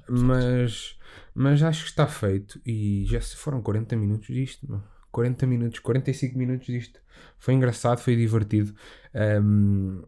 [0.08, 0.98] mas,
[1.34, 2.60] mas acho que está feito.
[2.64, 4.82] E já se foram 40 minutos disto, meu.
[5.10, 7.00] 40 minutos, 45 minutos disto.
[7.38, 8.74] Foi engraçado, foi divertido.
[9.14, 10.02] Ahm,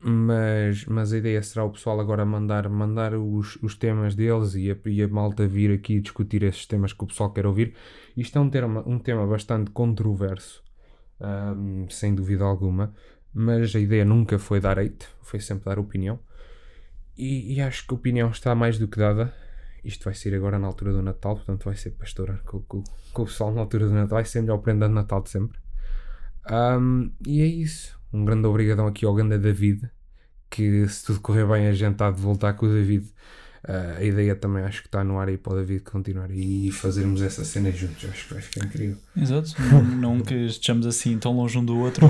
[0.00, 4.70] mas, mas a ideia será o pessoal agora mandar, mandar os, os temas deles e
[4.70, 7.74] a, e a malta vir aqui discutir esses temas que o pessoal quer ouvir.
[8.16, 10.62] Isto é um tema, um tema bastante controverso,
[11.20, 12.94] ahm, sem dúvida alguma,
[13.32, 16.18] mas a ideia nunca foi dar hate, foi sempre dar opinião.
[17.16, 19.34] E, e acho que a opinião está mais do que dada.
[19.86, 22.82] Isto vai ser agora na altura do Natal, portanto vai ser para estourar com, com,
[23.12, 24.16] com o pessoal na altura do Natal.
[24.16, 25.58] Vai ser melhor prenda de Natal de sempre.
[26.44, 27.96] Ahm, e é isso.
[28.12, 29.88] Um grande obrigadão aqui ao grande David.
[30.50, 33.06] Que se tudo correr bem, a gente há de voltar com o David.
[33.68, 37.20] Ah, a ideia também acho que está no ar para o David continuar e fazermos
[37.20, 38.08] essa cena juntos.
[38.08, 38.96] Acho que vai ficar incrível.
[39.16, 39.54] Exato.
[39.70, 42.06] Não, não que estejamos assim tão longe um do outro.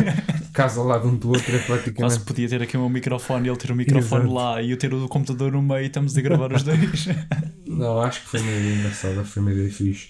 [0.52, 2.18] Casa ao lado um do outro é Quase praticamente.
[2.18, 4.34] que podia ter aqui o meu microfone e ele ter o microfone Exato.
[4.34, 7.08] lá e eu ter o computador no meio e estamos a gravar os dois.
[7.66, 10.08] Não, acho que foi uma ideia engraçada, foi ideia fixe.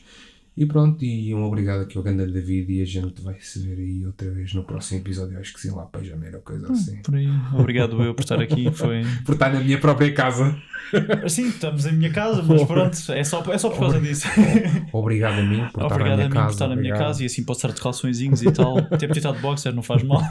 [0.59, 3.79] E pronto, e um obrigado aqui ao grande David e a gente vai se ver
[3.79, 5.39] aí outra vez no próximo episódio.
[5.39, 6.97] Acho que sim, lá para janeiro ou coisa assim.
[6.97, 7.29] Por aí.
[7.57, 8.69] Obrigado eu por estar aqui.
[8.73, 9.03] Foi.
[9.25, 10.61] Por estar na minha própria casa.
[11.29, 14.27] Sim, estamos em minha casa, mas pronto, é só, é só por causa disso.
[14.93, 16.47] Obrigado a mim por estar na Obrigado a minha mim casa.
[16.47, 17.09] por estar na minha obrigado.
[17.09, 18.83] casa e assim posso estar de calçõezinhos e tal.
[18.99, 20.23] Ter estar de boxer não faz mal.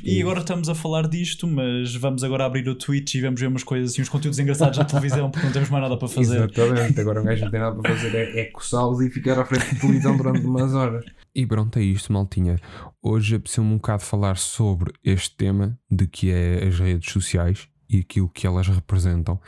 [0.00, 3.40] Que E agora estamos a falar disto, mas vamos agora abrir o Twitch e vamos
[3.40, 6.08] ver umas coisas e uns conteúdos engraçados na televisão porque não temos mais nada para
[6.08, 6.36] fazer.
[6.36, 9.44] Exatamente, agora um gajo não tem nada para fazer, é, é coçá-los e ficar à
[9.44, 11.04] frente de televisão durante umas horas.
[11.34, 12.56] E pronto, é isto, maltinha.
[13.02, 17.98] Hoje apeteceu-me um bocado falar sobre este tema de que é as redes sociais e
[18.00, 19.40] aquilo que elas representam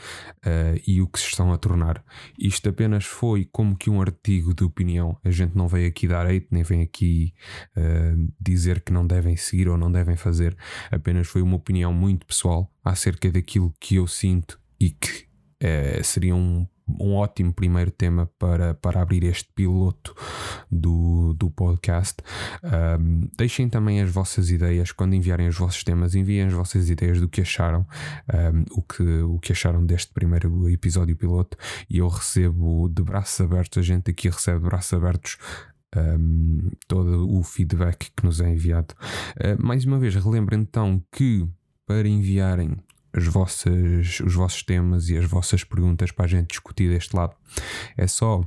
[0.45, 2.03] eh, e o que se estão a tornar.
[2.37, 5.17] Isto apenas foi como que um artigo de opinião.
[5.23, 7.33] A gente não veio aqui dar hate, nem vem aqui
[7.75, 10.55] eh, dizer que não devem seguir ou não devem fazer.
[10.91, 15.27] Apenas foi uma opinião muito pessoal acerca daquilo que eu sinto e que
[15.59, 20.15] eh, seria um um ótimo primeiro tema para, para abrir este piloto
[20.71, 22.21] do, do podcast.
[22.63, 27.19] Um, deixem também as vossas ideias quando enviarem os vossos temas, enviem as vossas ideias
[27.19, 27.85] do que acharam,
[28.33, 31.57] um, o, que, o que acharam deste primeiro episódio piloto
[31.89, 35.37] e eu recebo de braços abertos, a gente aqui recebe de braços abertos
[35.95, 38.93] um, todo o feedback que nos é enviado.
[39.35, 41.47] Uh, mais uma vez, relembro então que
[41.85, 42.77] para enviarem
[43.17, 47.35] as vossas, os vossos temas e as vossas perguntas para a gente discutir deste lado,
[47.97, 48.41] é só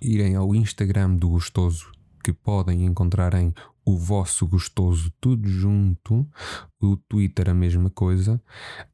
[0.00, 3.52] irem ao Instagram do Gostoso que podem encontrar em
[3.84, 6.26] o vosso gostoso tudo junto,
[6.80, 8.40] o Twitter a mesma coisa,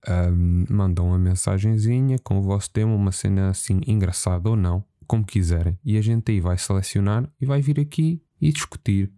[0.08, 5.24] um, mandam uma mensagenzinha com o vosso tema, uma cena assim engraçada ou não, como
[5.24, 9.12] quiserem, e a gente aí vai selecionar e vai vir aqui e discutir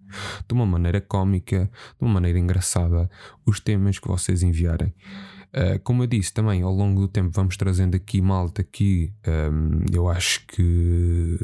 [0.47, 3.09] de uma maneira cómica, de uma maneira engraçada,
[3.47, 4.93] os temas que vocês enviarem.
[5.55, 9.85] Uh, como eu disse também, ao longo do tempo vamos trazendo aqui malta que um,
[9.93, 11.39] eu acho que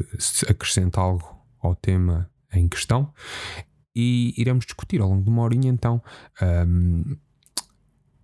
[0.48, 3.12] acrescenta algo ao tema em questão
[3.94, 6.02] e iremos discutir ao longo de uma horinha então
[6.40, 7.18] um, uh,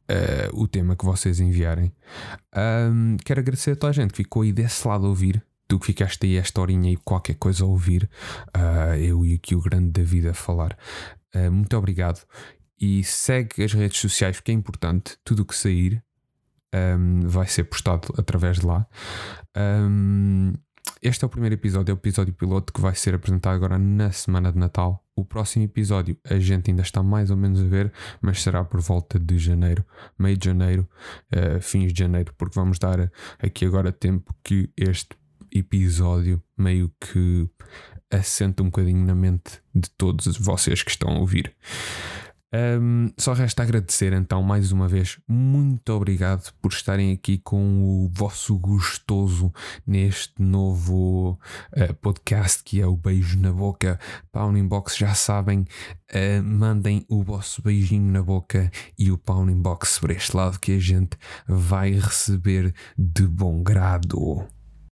[0.08, 1.92] eh, o tema que vocês enviarem.
[2.56, 5.44] Um, quero agradecer a toda a gente que ficou aí desse lado a ouvir.
[5.66, 8.08] Tu que ficaste aí esta horinha e qualquer coisa a ouvir,
[8.56, 10.76] uh, eu e aqui o grande David a falar.
[11.34, 12.24] Uh, muito obrigado.
[12.80, 15.16] E segue as redes sociais, porque é importante.
[15.24, 16.02] Tudo o que sair
[16.74, 18.86] um, vai ser postado através de lá.
[19.56, 20.52] Um,
[21.00, 24.10] este é o primeiro episódio, é o episódio piloto que vai ser apresentado agora na
[24.10, 25.02] semana de Natal.
[25.16, 28.80] O próximo episódio a gente ainda está mais ou menos a ver, mas será por
[28.80, 29.84] volta de janeiro,
[30.18, 30.88] meio de janeiro,
[31.32, 35.16] uh, fins de janeiro, porque vamos dar aqui agora tempo que este
[35.52, 37.48] episódio meio que
[38.10, 41.54] assenta um bocadinho na mente de todos vocês que estão a ouvir.
[42.54, 45.18] Um, só resta agradecer então mais uma vez.
[45.26, 49.52] Muito obrigado por estarem aqui com o vosso gostoso
[49.84, 51.36] neste novo
[51.76, 53.98] uh, podcast que é o Beijo na Boca.
[54.30, 55.66] Pound Inbox, já sabem,
[56.12, 60.76] uh, mandem o vosso beijinho na boca e o Pound Inbox por este lado que
[60.76, 64.46] a gente vai receber de bom grado.